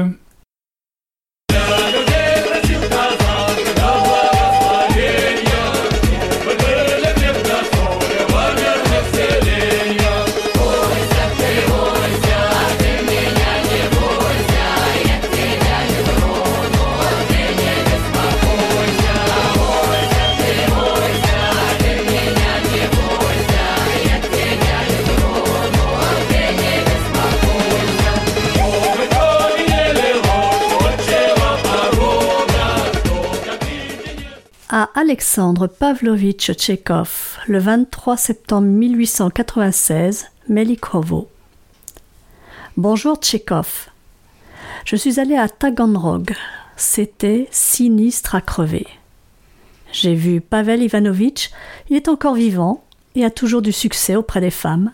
Alexandre 35.19 35.67
Pavlovitch 35.67 36.49
Tchekhov 36.53 37.39
le 37.45 37.60
23 37.60 38.15
septembre 38.15 38.67
1896, 38.67 40.27
Melikovo. 40.47 41.27
Bonjour 42.77 43.17
Tchekhov. 43.17 43.89
Je 44.86 44.95
suis 44.95 45.19
allé 45.19 45.36
à 45.36 45.49
Taganrog. 45.49 46.34
C'était 46.77 47.49
sinistre 47.51 48.34
à 48.34 48.39
crever. 48.39 48.88
J'ai 49.91 50.15
vu 50.15 50.39
Pavel 50.39 50.84
Ivanovitch, 50.84 51.51
il 51.89 51.97
est 51.97 52.08
encore 52.08 52.36
vivant 52.36 52.86
et 53.13 53.25
a 53.25 53.29
toujours 53.29 53.62
du 53.62 53.73
succès 53.73 54.15
auprès 54.15 54.39
des 54.39 54.51
femmes. 54.51 54.93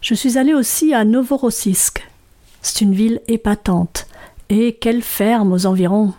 Je 0.00 0.14
suis 0.14 0.38
allé 0.38 0.54
aussi 0.54 0.94
à 0.94 1.04
Novorossiysk. 1.04 2.08
C'est 2.62 2.82
une 2.82 2.94
ville 2.94 3.20
épatante. 3.26 4.06
Et 4.48 4.74
quelle 4.80 5.02
ferme 5.02 5.52
aux 5.52 5.66
environs 5.66 6.14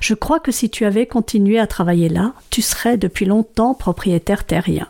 je 0.00 0.14
crois 0.14 0.40
que 0.40 0.52
si 0.52 0.70
tu 0.70 0.84
avais 0.84 1.06
continué 1.06 1.58
à 1.58 1.66
travailler 1.66 2.08
là, 2.08 2.32
tu 2.50 2.62
serais 2.62 2.96
depuis 2.96 3.24
longtemps 3.24 3.74
propriétaire 3.74 4.44
terrien. 4.44 4.88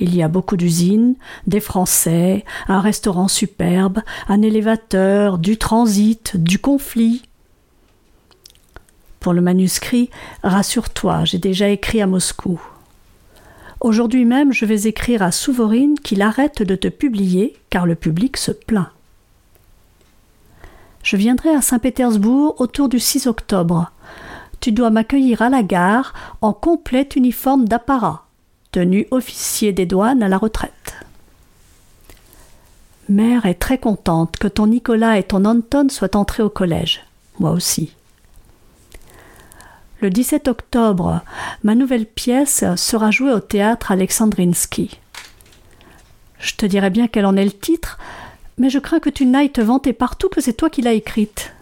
Il 0.00 0.16
y 0.16 0.22
a 0.22 0.28
beaucoup 0.28 0.56
d'usines, 0.56 1.14
des 1.46 1.60
Français, 1.60 2.44
un 2.68 2.80
restaurant 2.80 3.28
superbe, 3.28 4.00
un 4.28 4.40
élévateur, 4.40 5.36
du 5.38 5.58
transit, 5.58 6.36
du 6.36 6.58
conflit. 6.58 7.22
Pour 9.20 9.34
le 9.34 9.42
manuscrit, 9.42 10.08
rassure-toi, 10.42 11.26
j'ai 11.26 11.38
déjà 11.38 11.68
écrit 11.68 12.00
à 12.00 12.06
Moscou. 12.06 12.58
Aujourd'hui 13.80 14.24
même, 14.24 14.52
je 14.52 14.64
vais 14.64 14.82
écrire 14.82 15.22
à 15.22 15.32
Souvorine 15.32 15.98
qu'il 15.98 16.22
arrête 16.22 16.62
de 16.62 16.76
te 16.76 16.88
publier 16.88 17.56
car 17.68 17.84
le 17.84 17.94
public 17.94 18.38
se 18.38 18.52
plaint. 18.52 18.88
Je 21.02 21.16
viendrai 21.16 21.50
à 21.50 21.62
Saint-Pétersbourg 21.62 22.60
autour 22.60 22.88
du 22.88 22.98
6 22.98 23.26
octobre. 23.26 23.90
Tu 24.60 24.72
dois 24.72 24.90
m'accueillir 24.90 25.42
à 25.42 25.48
la 25.48 25.62
gare 25.62 26.12
en 26.42 26.52
complet 26.52 27.08
uniforme 27.16 27.66
d'apparat, 27.66 28.26
tenue 28.72 29.06
officier 29.10 29.72
des 29.72 29.86
douanes 29.86 30.22
à 30.22 30.28
la 30.28 30.36
retraite. 30.36 30.94
Mère 33.08 33.46
est 33.46 33.54
très 33.54 33.78
contente 33.78 34.36
que 34.36 34.46
ton 34.46 34.66
Nicolas 34.66 35.18
et 35.18 35.22
ton 35.22 35.44
Anton 35.44 35.88
soient 35.88 36.14
entrés 36.16 36.42
au 36.42 36.50
collège. 36.50 37.02
Moi 37.38 37.50
aussi. 37.50 37.94
Le 40.00 40.10
17 40.10 40.48
octobre, 40.48 41.20
ma 41.64 41.74
nouvelle 41.74 42.06
pièce 42.06 42.64
sera 42.76 43.10
jouée 43.10 43.32
au 43.32 43.40
théâtre 43.40 43.90
Alexandrinsky. 43.90 44.98
Je 46.38 46.54
te 46.54 46.66
dirai 46.66 46.90
bien 46.90 47.08
quel 47.08 47.26
en 47.26 47.36
est 47.36 47.44
le 47.44 47.50
titre, 47.50 47.98
mais 48.59 48.69
je 48.69 48.79
crains 48.79 48.99
que 48.99 49.09
tu 49.09 49.25
n'ailles 49.25 49.51
te 49.51 49.61
vanter 49.61 49.93
partout 49.93 50.29
que 50.29 50.41
c'est 50.41 50.53
toi 50.53 50.69
qui 50.69 50.81
l'as 50.81 50.93
écrite. 50.93 51.53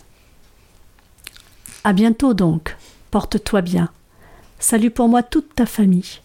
À 1.83 1.93
bientôt 1.93 2.33
donc. 2.33 2.75
Porte-toi 3.11 3.61
bien. 3.61 3.89
Salut 4.59 4.89
pour 4.89 5.07
moi 5.07 5.21
toute 5.21 5.53
ta 5.55 5.65
famille. 5.65 6.19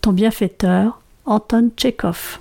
Ton 0.00 0.12
bienfaiteur, 0.12 1.00
Anton 1.26 1.70
Tchekhov. 1.76 2.38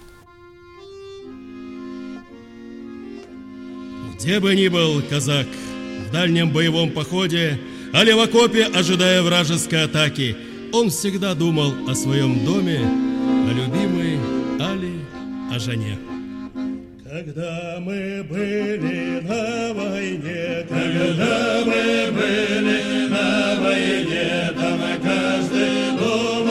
Где 4.16 4.40
бы 4.40 4.56
ни 4.56 4.68
был 4.68 5.02
казак, 5.08 5.46
в 6.08 6.12
дальнем 6.12 6.52
боевом 6.52 6.92
походе, 6.92 7.60
али 7.94 8.14
в 8.14 8.20
окопе, 8.20 8.66
ожидая 8.66 9.22
вражеской 9.22 9.84
атаки, 9.84 10.36
он 10.74 10.90
всегда 10.90 11.36
думал 11.36 11.74
о 11.88 11.94
своем 11.94 12.44
доме, 12.44 12.80
о 12.80 13.54
любимой 13.54 14.18
Али, 14.60 15.00
о 15.52 15.60
жене. 15.60 15.98
Когда 17.13 17.77
мы 17.79 18.25
были 18.27 19.21
на 19.21 19.75
войне, 19.75 20.65
когда 20.67 21.61
мы 21.67 22.11
были 22.11 23.07
на 23.09 23.61
войне, 23.61 24.51
там 24.57 24.81
каждый 25.03 25.91
думал 25.99 26.42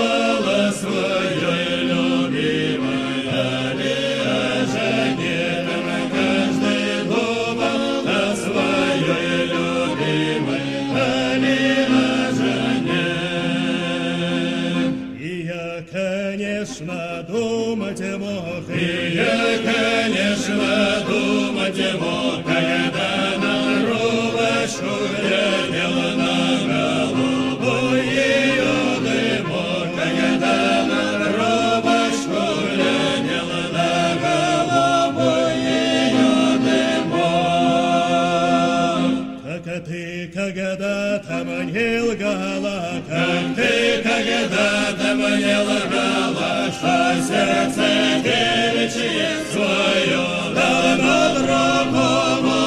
мне 42.30 42.30
лгала, 42.30 43.02
как 43.08 43.56
ты 43.56 44.02
когда-то 44.02 45.14
мне 45.14 45.58
лгала, 45.58 46.70
что 46.70 46.94
сердце 47.26 47.86
девичье 48.22 49.30
свое 49.52 50.26
давно 50.54 51.18
другому 51.34 52.58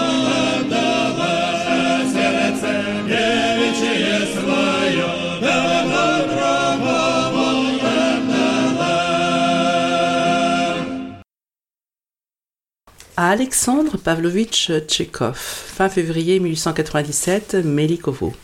отдала, 0.58 1.38
что 1.62 1.80
сердце 2.12 2.70
девичье 3.08 4.18
свое 4.34 5.12
давно 5.42 6.06
другому 6.28 7.48
отдала. 7.82 8.98
À 13.16 13.32
Alexandre 13.32 13.98
Pavlovitch 13.98 14.86
Tchekhov, 14.88 15.38
fin 15.38 15.90
février 15.90 16.40
1897, 16.40 17.64
Melikovo. 17.64 18.36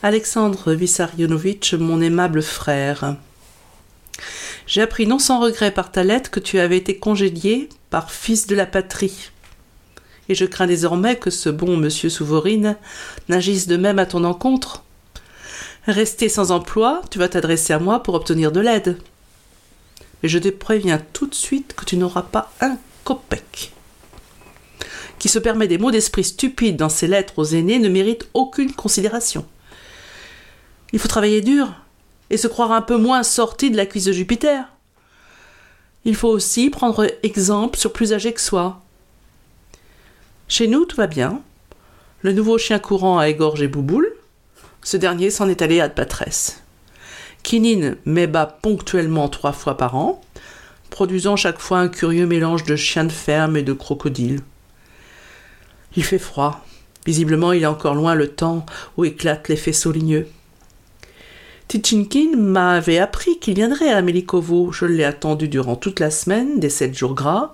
Alexandre 0.00 0.74
Vissarionovitch, 0.74 1.74
mon 1.74 2.00
aimable 2.00 2.40
frère. 2.40 3.16
J'ai 4.68 4.80
appris 4.80 5.08
non 5.08 5.18
sans 5.18 5.40
regret 5.40 5.72
par 5.72 5.90
ta 5.90 6.04
lettre 6.04 6.30
que 6.30 6.38
tu 6.38 6.60
avais 6.60 6.76
été 6.76 6.98
congédié 6.98 7.68
par 7.90 8.12
fils 8.12 8.46
de 8.46 8.54
la 8.54 8.64
patrie. 8.64 9.30
Et 10.28 10.36
je 10.36 10.44
crains 10.44 10.68
désormais 10.68 11.16
que 11.16 11.30
ce 11.30 11.48
bon 11.48 11.76
monsieur 11.76 12.10
Souvorine 12.10 12.76
n'agisse 13.28 13.66
de 13.66 13.76
même 13.76 13.98
à 13.98 14.06
ton 14.06 14.22
encontre. 14.22 14.84
Resté 15.88 16.28
sans 16.28 16.52
emploi, 16.52 17.02
tu 17.10 17.18
vas 17.18 17.28
t'adresser 17.28 17.72
à 17.72 17.80
moi 17.80 18.00
pour 18.04 18.14
obtenir 18.14 18.52
de 18.52 18.60
l'aide. 18.60 18.98
Mais 20.22 20.28
je 20.28 20.38
te 20.38 20.48
préviens 20.48 21.02
tout 21.12 21.26
de 21.26 21.34
suite 21.34 21.74
que 21.74 21.84
tu 21.84 21.96
n'auras 21.96 22.22
pas 22.22 22.52
un 22.60 22.76
copec. 23.02 23.72
Qui 25.18 25.28
se 25.28 25.40
permet 25.40 25.66
des 25.66 25.78
mots 25.78 25.90
d'esprit 25.90 26.22
stupides 26.22 26.76
dans 26.76 26.88
ses 26.88 27.08
lettres 27.08 27.34
aux 27.38 27.46
aînés 27.46 27.80
ne 27.80 27.88
mérite 27.88 28.28
aucune 28.32 28.72
considération. 28.72 29.44
Il 30.92 30.98
faut 30.98 31.08
travailler 31.08 31.40
dur 31.40 31.68
et 32.30 32.36
se 32.36 32.46
croire 32.46 32.72
un 32.72 32.82
peu 32.82 32.96
moins 32.96 33.22
sorti 33.22 33.70
de 33.70 33.76
la 33.76 33.86
cuisse 33.86 34.04
de 34.04 34.12
Jupiter. 34.12 34.64
Il 36.04 36.14
faut 36.14 36.28
aussi 36.28 36.70
prendre 36.70 37.06
exemple 37.22 37.78
sur 37.78 37.92
plus 37.92 38.12
âgés 38.12 38.32
que 38.32 38.40
soi. 38.40 38.80
Chez 40.48 40.66
nous, 40.66 40.86
tout 40.86 40.96
va 40.96 41.06
bien. 41.06 41.42
Le 42.22 42.32
nouveau 42.32 42.58
chien 42.58 42.78
courant 42.78 43.18
a 43.18 43.28
égorgé 43.28 43.68
Bouboule. 43.68 44.12
Ce 44.82 44.96
dernier 44.96 45.30
s'en 45.30 45.48
est 45.48 45.60
allé 45.60 45.80
à 45.80 45.88
de 45.88 45.94
patresse. 45.94 46.62
Kinine 47.42 47.96
m'ébat 48.04 48.46
ponctuellement 48.46 49.28
trois 49.28 49.52
fois 49.52 49.76
par 49.76 49.96
an, 49.96 50.22
produisant 50.90 51.36
chaque 51.36 51.58
fois 51.58 51.78
un 51.78 51.88
curieux 51.88 52.26
mélange 52.26 52.64
de 52.64 52.76
chien 52.76 53.04
de 53.04 53.12
ferme 53.12 53.56
et 53.56 53.62
de 53.62 53.72
crocodile. 53.72 54.40
Il 55.96 56.04
fait 56.04 56.18
froid. 56.18 56.64
Visiblement, 57.06 57.52
il 57.52 57.62
est 57.62 57.66
encore 57.66 57.94
loin 57.94 58.14
le 58.14 58.28
temps 58.28 58.66
où 58.96 59.04
éclatent 59.04 59.48
les 59.48 59.56
faisceaux 59.56 59.92
ligneux. 59.92 60.26
Tichinkin 61.68 62.34
m'avait 62.34 62.98
appris 62.98 63.38
qu'il 63.38 63.54
viendrait 63.54 63.90
à 63.90 64.00
Melikovo. 64.00 64.72
Je 64.72 64.86
l'ai 64.86 65.04
attendu 65.04 65.48
durant 65.48 65.76
toute 65.76 66.00
la 66.00 66.10
semaine, 66.10 66.58
des 66.58 66.70
sept 66.70 66.96
jours 66.96 67.14
gras, 67.14 67.52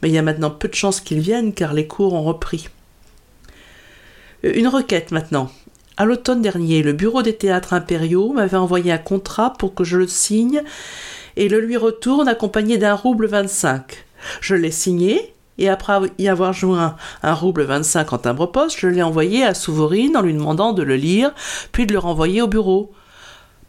mais 0.00 0.08
il 0.08 0.14
y 0.14 0.18
a 0.18 0.22
maintenant 0.22 0.50
peu 0.50 0.68
de 0.68 0.74
chances 0.74 1.02
qu'il 1.02 1.20
vienne 1.20 1.52
car 1.52 1.74
les 1.74 1.86
cours 1.86 2.14
ont 2.14 2.22
repris. 2.22 2.70
Une 4.42 4.68
requête 4.68 5.12
maintenant. 5.12 5.50
À 5.98 6.06
l'automne 6.06 6.40
dernier, 6.40 6.82
le 6.82 6.94
bureau 6.94 7.20
des 7.20 7.36
théâtres 7.36 7.74
impériaux 7.74 8.32
m'avait 8.32 8.56
envoyé 8.56 8.90
un 8.90 8.98
contrat 8.98 9.52
pour 9.52 9.74
que 9.74 9.84
je 9.84 9.98
le 9.98 10.08
signe 10.08 10.62
et 11.36 11.50
le 11.50 11.60
lui 11.60 11.76
retourne 11.76 12.28
accompagné 12.28 12.78
d'un 12.78 12.94
rouble 12.94 13.26
25. 13.26 14.06
Je 14.40 14.54
l'ai 14.54 14.70
signé 14.70 15.34
et 15.58 15.68
après 15.68 15.98
y 16.16 16.28
avoir 16.28 16.54
joint 16.54 16.96
un 17.22 17.34
rouble 17.34 17.64
25 17.64 18.14
en 18.14 18.18
timbre-poste, 18.18 18.78
je 18.80 18.86
l'ai 18.86 19.02
envoyé 19.02 19.44
à 19.44 19.52
Souvorine 19.52 20.16
en 20.16 20.22
lui 20.22 20.32
demandant 20.32 20.72
de 20.72 20.82
le 20.82 20.96
lire 20.96 21.34
puis 21.70 21.84
de 21.84 21.92
le 21.92 21.98
renvoyer 21.98 22.40
au 22.40 22.48
bureau. 22.48 22.92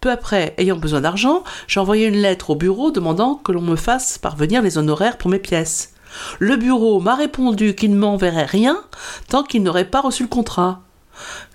Peu 0.04 0.12
après, 0.12 0.54
ayant 0.58 0.76
besoin 0.76 1.00
d'argent, 1.00 1.46
j'ai 1.66 1.80
envoyé 1.80 2.08
une 2.08 2.18
lettre 2.18 2.50
au 2.50 2.56
bureau 2.56 2.92
demandant 2.92 3.36
que 3.36 3.54
l'on 3.54 3.62
me 3.62 3.78
fasse 3.78 4.18
parvenir 4.18 4.62
les 4.62 4.78
honoraires 4.78 5.18
pour 5.18 5.32
mes 5.32 5.40
pièces. 5.40 5.94
Le 6.40 6.58
bureau 6.58 7.00
m'a 7.00 7.16
répondu 7.16 7.74
qu'il 7.74 7.92
ne 7.92 7.98
m'enverrait 7.98 8.44
rien 8.44 8.84
tant 9.30 9.44
qu'il 9.44 9.64
n'aurait 9.64 9.90
pas 9.90 10.02
reçu 10.02 10.24
le 10.24 10.28
contrat. 10.28 10.82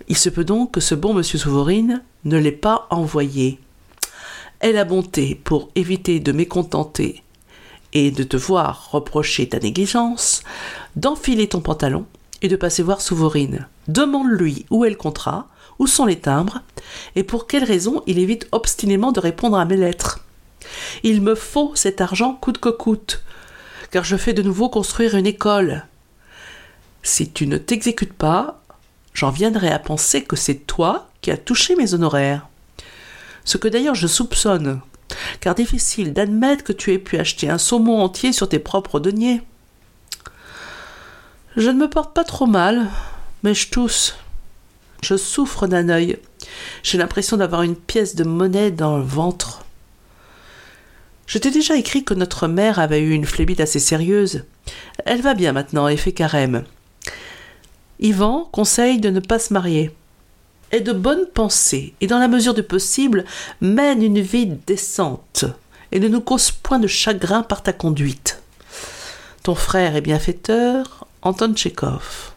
Il 0.09 0.17
se 0.17 0.31
peut 0.31 0.45
donc 0.45 0.71
que 0.71 0.81
ce 0.81 0.95
bon 0.95 1.13
monsieur 1.13 1.39
Souvorine 1.39 2.03
ne 2.25 2.39
l'ait 2.39 2.51
pas 2.51 2.87
envoyé. 2.89 3.61
Aie 4.63 4.73
la 4.73 4.85
bonté, 4.87 5.39
pour 5.45 5.69
éviter 5.75 6.19
de 6.19 6.33
mécontenter 6.33 7.23
et 7.93 8.11
de 8.11 8.23
te 8.23 8.39
voir 8.39 8.89
reprocher 8.93 9.47
ta 9.51 9.59
négligence, 9.59 10.43
d'enfiler 10.97 11.49
ton 11.49 11.61
pantalon 11.61 12.07
et 12.41 12.49
de 12.49 12.57
passer 12.57 12.83
voir 12.83 13.03
Souvorine. 13.03 13.69
Demande-lui 13.89 14.65
où 14.71 14.87
est 14.87 14.91
le 14.91 14.97
contrat, 14.97 15.49
où 15.79 15.87
sont 15.87 16.07
les 16.07 16.19
timbres, 16.19 16.63
et 17.17 17.23
pour 17.23 17.47
quelle 17.47 17.65
raison 17.65 18.03
il 18.07 18.19
évite 18.19 18.49
obstinément 18.53 19.13
de 19.13 19.21
répondre 19.21 19.59
à 19.59 19.65
mes 19.65 19.77
lettres? 19.77 20.25
Il 21.03 21.23
me 21.23 21.35
faut 21.35 21.73
cet 21.75 22.01
argent 22.01 22.35
coûte 22.35 22.59
que 22.59 22.69
coûte, 22.69 23.23
car 23.91 24.05
je 24.05 24.17
fais 24.17 24.33
de 24.33 24.43
nouveau 24.43 24.69
construire 24.69 25.15
une 25.15 25.27
école. 25.27 25.87
Si 27.03 27.31
tu 27.31 27.47
ne 27.47 27.59
t'exécutes 27.59 28.13
pas, 28.13 28.63
j'en 29.15 29.31
viendrai 29.31 29.71
à 29.71 29.79
penser 29.79 30.25
que 30.25 30.37
c'est 30.37 30.67
toi 30.67 31.09
qui 31.21 31.31
as 31.31 31.37
touché 31.37 31.77
mes 31.77 31.95
honoraires. 31.95 32.49
Ce 33.45 33.57
que 33.57 33.69
d'ailleurs 33.69 33.95
je 33.95 34.07
soupçonne, 34.07 34.81
car 35.41 35.55
difficile 35.55 36.13
d'admettre 36.13 36.65
que 36.65 36.73
tu 36.73 36.93
aies 36.93 36.99
pu 36.99 37.19
acheter 37.19 37.49
un 37.49 37.59
saumon 37.59 38.03
entier 38.03 38.33
sur 38.33 38.49
tes 38.49 38.59
propres 38.59 39.01
deniers. 39.01 39.43
Je 41.57 41.71
ne 41.71 41.79
me 41.79 41.89
porte 41.89 42.15
pas 42.15 42.25
trop 42.25 42.47
mal, 42.47 42.89
mais 43.43 43.55
je 43.55 43.71
tousse. 43.71 44.17
Je 45.03 45.17
souffre 45.17 45.67
d'un 45.67 45.89
œil. 45.89 46.19
J'ai 46.83 46.99
l'impression 46.99 47.37
d'avoir 47.37 47.63
une 47.63 47.77
pièce 47.77 48.15
de 48.15 48.25
monnaie 48.25 48.71
dans 48.71 48.97
le 48.99 49.05
ventre. 49.05 49.65
Je 51.27 51.39
t'ai 51.39 51.51
déjà 51.51 51.77
écrit 51.77 52.05
que 52.05 52.15
notre 52.15 52.49
mère 52.49 52.79
avait 52.79 53.01
eu 53.01 53.13
une 53.13 53.27
phlébite 53.27 53.61
assez 53.61 53.79
sérieuse. 53.79 54.45
Elle 55.05 55.21
va 55.21 55.35
bien 55.35 55.53
maintenant 55.53 55.87
et 55.87 55.97
fait 55.97 56.13
carême. 56.13 56.65
Yvan 58.01 58.49
conseille 58.51 58.99
de 58.99 59.11
ne 59.11 59.21
pas 59.21 59.39
se 59.39 59.53
marier. 59.53 59.91
Est 60.71 60.81
de 60.81 60.93
bonne 60.93 61.27
pensée 61.27 61.95
et 62.01 62.07
dans 62.07 62.19
la 62.19 62.29
mesure 62.29 62.55
du 62.55 62.63
possible 62.63 63.25
mène 63.61 64.03
une 64.03 64.21
vie 64.21 64.47
décente 64.67 65.45
et 65.93 66.01
ne 66.01 66.09
nous 66.09 66.21
cause 66.21 66.51
point 66.51 66.79
de 66.79 66.87
chagrin 66.87 67.43
par 67.43 67.63
ta 67.63 67.73
conduite. 67.73 68.43
Ton 69.43 69.55
frère 69.55 69.97
est 69.97 70.03
bienfaiteur, 70.03 71.07
Anton 71.23 71.55
Tchekhov. 71.55 72.33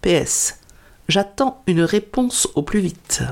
PS. 0.00 0.61
J'attends 1.08 1.62
une 1.66 1.82
réponse 1.82 2.48
au 2.54 2.62
plus 2.62 2.80
vite. 2.80 3.22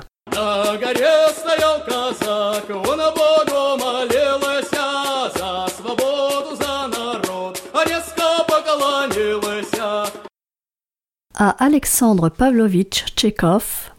À 11.42 11.50
Alexandre 11.58 12.28
Pavlovitch 12.28 13.06
Tchekhov, 13.16 13.92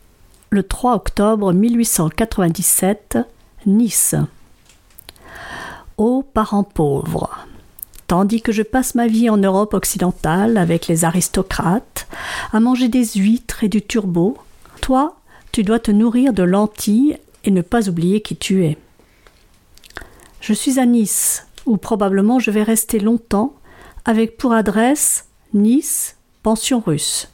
le 0.52 0.64
3 0.64 0.94
octobre 0.94 1.54
1897, 1.54 3.18
Nice. 3.66 4.16
Ô 5.98 6.22
parents 6.22 6.64
pauvres, 6.64 7.32
tandis 8.12 8.42
que 8.42 8.52
je 8.52 8.62
passe 8.62 8.94
ma 8.94 9.08
vie 9.08 9.30
en 9.30 9.38
Europe 9.38 9.74
occidentale 9.74 10.58
avec 10.58 10.88
les 10.88 11.06
aristocrates, 11.06 12.10
à 12.52 12.60
manger 12.60 12.90
des 12.90 13.06
huîtres 13.06 13.64
et 13.64 13.70
du 13.70 13.82
turbo, 13.82 14.38
toi, 14.82 15.16
tu 15.54 15.64
dois 15.64 15.80
te 15.80 15.92
nourrir 15.92 16.34
de 16.34 16.44
lentilles 16.44 17.18
et 17.46 17.52
ne 17.52 17.62
pas 17.62 17.88
oublier 17.88 18.20
qui 18.20 18.36
tu 18.36 18.66
es. 18.66 18.78
Je 20.42 20.52
suis 20.52 20.78
à 20.78 20.86
Nice, 20.86 21.48
où 21.66 21.78
probablement 21.78 22.38
je 22.38 22.52
vais 22.52 22.64
rester 22.64 23.00
longtemps 23.00 23.54
avec 24.04 24.36
pour 24.36 24.52
adresse 24.52 25.28
Nice, 25.54 26.18
pension 26.44 26.84
russe. 26.86 27.30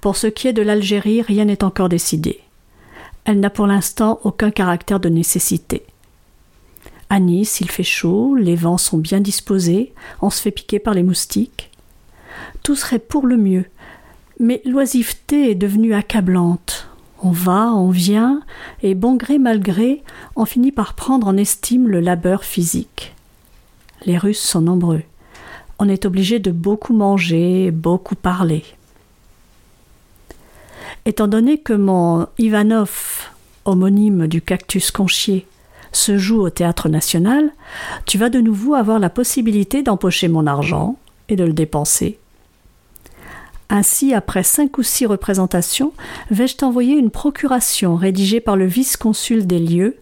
Pour 0.00 0.16
ce 0.16 0.26
qui 0.26 0.48
est 0.48 0.52
de 0.52 0.62
l'Algérie, 0.62 1.22
rien 1.22 1.44
n'est 1.44 1.62
encore 1.62 1.88
décidé. 1.88 2.40
Elle 3.24 3.38
n'a 3.38 3.50
pour 3.50 3.68
l'instant 3.68 4.18
aucun 4.24 4.50
caractère 4.50 4.98
de 4.98 5.08
nécessité. 5.08 5.84
À 7.12 7.18
Nice, 7.18 7.60
il 7.60 7.68
fait 7.68 7.82
chaud, 7.82 8.36
les 8.36 8.54
vents 8.54 8.78
sont 8.78 8.96
bien 8.96 9.20
disposés, 9.20 9.92
on 10.22 10.30
se 10.30 10.40
fait 10.40 10.52
piquer 10.52 10.78
par 10.78 10.94
les 10.94 11.02
moustiques. 11.02 11.72
Tout 12.62 12.76
serait 12.76 13.00
pour 13.00 13.26
le 13.26 13.36
mieux, 13.36 13.64
mais 14.38 14.62
l'oisiveté 14.64 15.50
est 15.50 15.56
devenue 15.56 15.92
accablante. 15.92 16.86
On 17.20 17.32
va, 17.32 17.72
on 17.72 17.90
vient, 17.90 18.42
et 18.84 18.94
bon 18.94 19.16
gré 19.16 19.38
mal 19.38 19.58
gré, 19.60 20.04
on 20.36 20.44
finit 20.44 20.70
par 20.70 20.94
prendre 20.94 21.26
en 21.26 21.36
estime 21.36 21.88
le 21.88 21.98
labeur 21.98 22.44
physique. 22.44 23.12
Les 24.06 24.16
Russes 24.16 24.40
sont 24.40 24.62
nombreux. 24.62 25.02
On 25.80 25.88
est 25.88 26.06
obligé 26.06 26.38
de 26.38 26.52
beaucoup 26.52 26.94
manger, 26.94 27.72
beaucoup 27.72 28.14
parler. 28.14 28.62
Étant 31.06 31.26
donné 31.26 31.58
que 31.58 31.72
mon 31.72 32.28
Ivanov, 32.38 33.30
homonyme 33.64 34.28
du 34.28 34.40
cactus 34.40 34.92
conchier, 34.92 35.46
se 35.92 36.18
joue 36.18 36.40
au 36.40 36.50
théâtre 36.50 36.88
national, 36.88 37.50
tu 38.06 38.18
vas 38.18 38.30
de 38.30 38.40
nouveau 38.40 38.74
avoir 38.74 38.98
la 38.98 39.10
possibilité 39.10 39.82
d'empocher 39.82 40.28
mon 40.28 40.46
argent 40.46 40.96
et 41.28 41.36
de 41.36 41.44
le 41.44 41.52
dépenser. 41.52 42.18
Ainsi, 43.72 44.14
après 44.14 44.42
cinq 44.42 44.78
ou 44.78 44.82
six 44.82 45.06
représentations, 45.06 45.92
vais-je 46.32 46.56
t'envoyer 46.56 46.94
une 46.94 47.12
procuration 47.12 47.94
rédigée 47.94 48.40
par 48.40 48.56
le 48.56 48.66
vice-consul 48.66 49.46
des 49.46 49.60
lieux, 49.60 49.96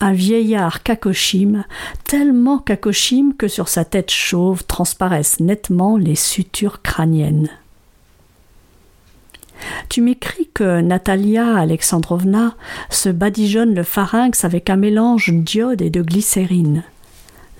un 0.00 0.12
vieillard 0.12 0.82
cacochime, 0.82 1.64
tellement 2.04 2.58
cacochime 2.58 3.34
que 3.34 3.48
sur 3.48 3.68
sa 3.68 3.86
tête 3.86 4.10
chauve 4.10 4.64
transparaissent 4.64 5.40
nettement 5.40 5.96
les 5.96 6.16
sutures 6.16 6.82
crâniennes. 6.82 7.48
Tu 9.88 10.00
m'écris 10.00 10.48
que 10.52 10.80
Natalia 10.80 11.56
Alexandrovna 11.56 12.54
se 12.90 13.08
badigeonne 13.08 13.74
le 13.74 13.82
pharynx 13.82 14.44
avec 14.44 14.70
un 14.70 14.76
mélange 14.76 15.30
d'iode 15.32 15.82
et 15.82 15.90
de 15.90 16.02
glycérine. 16.02 16.82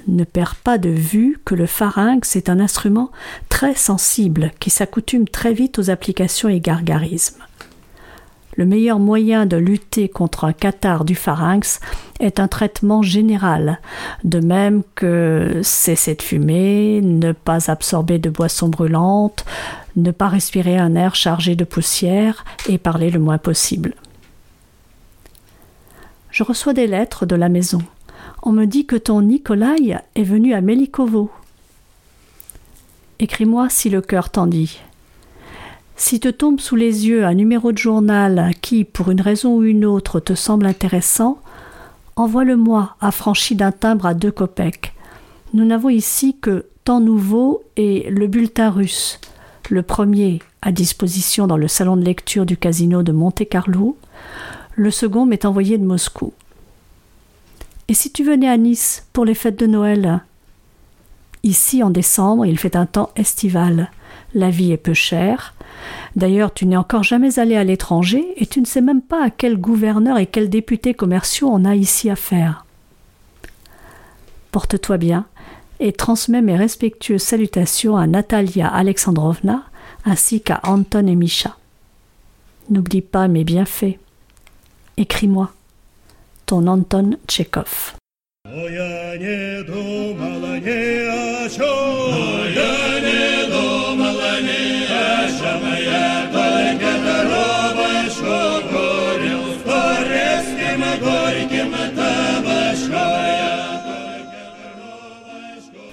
Ne 0.07 0.25
perds 0.25 0.57
pas 0.57 0.77
de 0.79 0.91
vue 0.91 1.39
que 1.45 1.55
le 1.55 1.67
pharynx 1.67 2.37
est 2.37 2.49
un 2.49 2.61
instrument 2.61 3.11
très 3.49 3.75
sensible 3.75 4.53
qui 4.61 4.71
s'accoutume 4.71 5.27
très 5.29 5.55
vite 5.55 5.79
aux 5.79 5.91
applications 5.91 6.49
et 6.49 6.61
gargarismes. 6.61 7.43
Le 8.57 8.67
meilleur 8.67 9.01
moyen 9.01 9.47
de 9.47 9.57
lutter 9.57 10.09
contre 10.09 10.45
un 10.45 10.53
cathare 10.53 11.05
du 11.05 11.15
pharynx 11.15 11.81
est 12.21 12.39
un 12.39 12.47
traitement 12.47 13.03
général, 13.03 13.81
de 14.23 14.39
même 14.39 14.83
que 14.95 15.61
cesser 15.63 16.15
de 16.15 16.23
fumer, 16.23 17.01
ne 17.03 17.33
pas 17.33 17.71
absorber 17.71 18.19
de 18.19 18.31
boissons 18.31 18.69
brûlantes, 18.69 19.45
ne 19.97 20.13
pas 20.13 20.29
respirer 20.29 20.79
un 20.79 20.95
air 20.95 21.17
chargé 21.17 21.57
de 21.57 21.65
poussière 21.65 22.45
et 22.69 22.79
parler 22.79 23.11
le 23.11 23.19
moins 23.19 23.39
possible. 23.39 23.95
Je 26.31 26.43
reçois 26.43 26.75
des 26.75 26.87
lettres 26.87 27.27
de 27.27 27.37
la 27.37 27.49
maison. 27.49 27.83
On 28.43 28.53
me 28.53 28.67
dit 28.67 28.87
que 28.87 28.97
ton 28.97 29.21
Nikolai 29.21 29.97
est 30.15 30.23
venu 30.23 30.55
à 30.55 30.61
Melikovo. 30.61 31.31
Écris-moi 33.19 33.69
si 33.71 33.89
le 33.89 34.01
cœur 34.01 34.31
t'en 34.31 34.47
dit. 34.47 34.81
Si 35.97 36.21
te 36.21 36.29
tombe 36.29 36.61
sous 36.61 36.77
les 36.77 37.07
yeux 37.07 37.25
un 37.25 37.35
numéro 37.35 37.73
de 37.73 37.79
journal 37.79 38.53
qui, 38.61 38.85
pour 38.85 39.11
une 39.11 39.21
raison 39.21 39.57
ou 39.57 39.63
une 39.63 39.85
autre, 39.85 40.21
te 40.21 40.35
semble 40.35 40.67
intéressant, 40.67 41.39
envoie-le-moi 42.17 42.97
affranchi 43.01 43.55
d'un 43.55 43.73
timbre 43.73 44.07
à 44.07 44.15
deux 44.15 44.33
kopecks. 44.33 44.93
Nous 45.53 45.65
n'avons 45.65 45.89
ici 45.89 46.37
que 46.41 46.67
Temps 46.85 47.01
Nouveau 47.01 47.63
et 47.77 48.09
le 48.11 48.27
bulletin 48.27 48.71
russe 48.71 49.21
le 49.71 49.83
premier 49.83 50.41
à 50.63 50.73
disposition 50.73 51.47
dans 51.47 51.57
le 51.57 51.69
salon 51.69 51.97
de 51.97 52.05
lecture 52.05 52.47
du 52.47 52.57
casino 52.57 53.03
de 53.03 53.13
Monte-Carlo, 53.13 53.97
le 54.75 54.91
second 54.91 55.27
m'est 55.27 55.45
envoyé 55.45 55.79
de 55.79 55.85
Moscou. 55.85 56.33
Et 57.89 57.95
si 57.95 58.11
tu 58.11 58.25
venais 58.25 58.49
à 58.49 58.57
Nice 58.57 59.07
pour 59.13 59.25
les 59.25 59.35
fêtes 59.35 59.59
de 59.59 59.67
Noël? 59.67 60.23
Ici, 61.43 61.83
en 61.83 61.91
décembre, 61.91 62.47
il 62.47 62.59
fait 62.59 62.77
un 62.77 62.87
temps 62.87 63.11
estival. 63.17 63.91
La 64.35 64.51
vie 64.51 64.73
est 64.73 64.79
peu 64.79 64.95
chère. 64.95 65.55
D'ailleurs, 66.17 66.53
tu 66.53 66.67
n'es 66.67 66.77
encore 66.77 67.03
jamais 67.03 67.39
allé 67.39 67.57
à 67.57 67.65
l'étranger 67.65 68.25
et 68.37 68.47
tu 68.47 68.61
ne 68.61 68.67
sais 68.67 68.81
même 68.81 69.03
pas 69.03 69.25
à 69.25 69.31
quel 69.31 69.57
gouverneur 69.57 70.19
et 70.19 70.27
quels 70.27 70.51
députés 70.51 70.95
commerciaux 70.95 71.49
on 71.51 71.65
a 71.65 71.75
ici 71.75 72.11
affaire. 72.11 72.65
Porte-toi 74.53 74.99
bien 74.99 75.27
et 75.81 75.93
transmets 75.93 76.43
mes 76.43 76.57
respectueuses 76.57 77.23
salutations 77.23 77.97
à 77.97 78.07
Natalia 78.07 78.69
Alexandrovna 78.69 79.65
ainsi 80.05 80.41
qu'à 80.41 80.61
Anton 80.63 81.07
et 81.07 81.17
Misha. 81.17 81.57
N'oublie 82.71 83.03
pas 83.03 83.29
mes 83.29 83.45
bienfaits. 83.45 83.99
Écris-moi. 84.97 85.53
Ton 86.47 86.67
Anton 86.67 87.17
Tchekhov. 87.27 87.95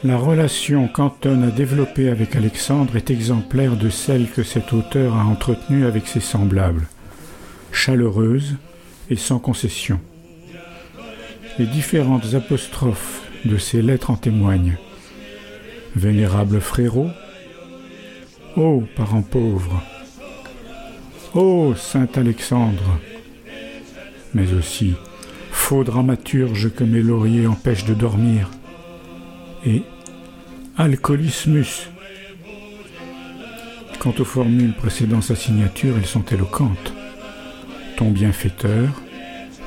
La 0.04 0.18
relation 0.18 0.88
qu'Anton 0.88 1.44
a 1.44 1.52
développée 1.52 2.10
avec 2.10 2.36
Alexandre 2.36 2.96
est 2.96 3.12
exemplaire 3.12 3.76
de 3.76 3.92
celle 3.92 4.28
que 4.28 4.42
cet 4.42 4.74
auteur 4.74 5.16
a 5.16 5.26
entretenue 5.26 5.86
avec 5.86 6.08
ses 6.08 6.20
semblables, 6.20 6.88
chaleureuse 7.72 8.56
et 9.12 9.16
sans 9.16 9.38
concession. 9.38 10.00
Les 11.60 11.68
différentes 11.68 12.34
apostrophes 12.34 13.22
de 13.46 13.58
ces 13.58 13.84
lettres 13.84 14.10
en 14.10 14.16
témoignent. 14.16 14.78
Vénérable 15.96 16.62
frérot, 16.62 17.10
Ô 18.56 18.84
parent 18.96 19.22
pauvre, 19.22 19.84
Ô 21.36 21.76
Saint 21.76 22.10
Alexandre, 22.16 23.00
mais 24.34 24.52
aussi 24.54 24.96
Faux 25.52 25.84
dramaturge 25.84 26.72
que 26.74 26.84
mes 26.84 27.04
lauriers 27.04 27.46
empêchent 27.46 27.86
de 27.86 27.94
dormir, 27.94 28.50
et 29.66 29.84
alcoolismus. 30.78 31.90
Quant 34.00 34.14
aux 34.18 34.26
formules 34.26 34.74
précédant 34.74 35.22
sa 35.22 35.36
signature, 35.36 35.96
elles 35.98 36.06
sont 36.06 36.26
éloquentes. 36.26 36.94
Ton 37.98 38.10
bienfaiteur, 38.10 38.90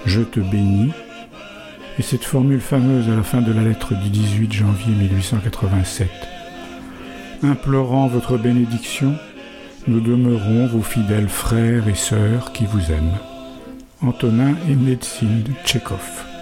je 0.06 0.22
te 0.22 0.40
bénis, 0.40 0.92
et 1.98 2.02
cette 2.02 2.24
formule 2.24 2.60
fameuse 2.60 3.08
à 3.08 3.14
la 3.14 3.22
fin 3.22 3.40
de 3.40 3.52
la 3.52 3.62
lettre 3.62 3.94
du 3.94 4.08
18 4.10 4.52
janvier 4.52 4.94
1887. 4.94 6.08
Implorant 7.44 8.08
votre 8.08 8.36
bénédiction, 8.36 9.14
nous 9.86 10.00
demeurons 10.00 10.66
vos 10.66 10.82
fidèles 10.82 11.28
frères 11.28 11.86
et 11.88 11.94
sœurs 11.94 12.52
qui 12.52 12.64
vous 12.66 12.90
aiment. 12.90 13.18
Antonin 14.02 14.54
et 14.68 14.74
Médecine 14.74 15.44
Tchekhov. 15.64 16.33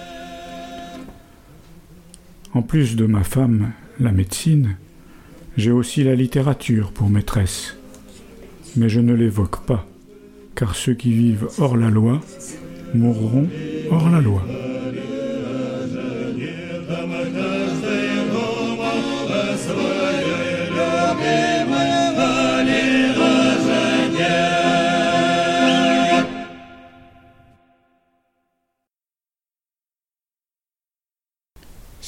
En 2.55 2.61
plus 2.61 2.96
de 2.96 3.07
ma 3.07 3.24
femme, 3.24 3.72
la 3.98 4.12
médecine, 4.12 4.76
j'ai 5.57 5.70
aussi 5.70 6.05
la 6.05 6.14
littérature 6.14 6.92
pour 6.92 7.09
maîtresse. 7.09 7.76
Mais 8.76 8.90
je 8.90 9.00
ne 9.00 9.14
l'évoque 9.14 9.64
pas, 9.64 9.86
car 10.55 10.74
ceux 10.74 10.94
qui 10.94 11.12
vivent 11.12 11.48
hors 11.59 11.76
la 11.76 11.88
loi 11.88 12.20
mourront 12.94 13.48
hors 13.90 14.11
la 14.11 14.20
loi. 14.20 14.42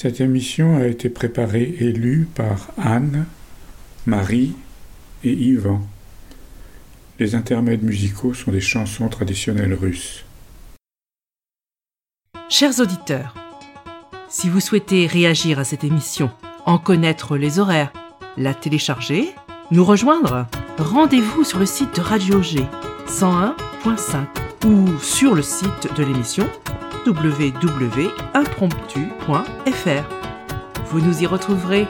Cette 0.05 0.21
émission 0.21 0.77
a 0.77 0.87
été 0.87 1.09
préparée 1.09 1.77
et 1.81 1.91
lue 1.91 2.29
par 2.35 2.69
Anne, 2.77 3.25
Marie 4.05 4.53
et 5.25 5.33
Yvan. 5.33 5.81
Les 7.19 7.35
intermèdes 7.35 7.83
musicaux 7.83 8.35
sont 8.35 8.53
des 8.53 8.61
chansons 8.61 9.09
traditionnelles 9.09 9.73
russes. 9.73 10.27
Chers 12.51 12.81
auditeurs, 12.81 13.35
si 14.29 14.51
vous 14.51 14.61
souhaitez 14.61 15.07
réagir 15.07 15.59
à 15.59 15.65
cette 15.65 15.85
émission, 15.85 16.31
en 16.67 16.77
connaître 16.77 17.39
les 17.39 17.59
horaires, 17.59 17.91
la 18.37 18.53
télécharger, 18.53 19.31
nous 19.71 19.87
rejoindre, 19.87 20.47
rendez-vous 20.77 21.45
sur 21.45 21.59
le 21.59 21.65
site 21.65 21.97
de 21.97 22.03
Radio 22.03 22.43
G 22.43 22.59
101.5 23.09 24.67
ou 24.67 24.99
sur 24.99 25.35
le 25.35 25.41
site 25.41 25.89
de 25.97 26.05
l'émission 26.05 26.47
www.impromptu.fr. 27.07 30.05
Vous 30.87 31.01
nous 31.01 31.23
y 31.23 31.27
retrouverez 31.27 31.87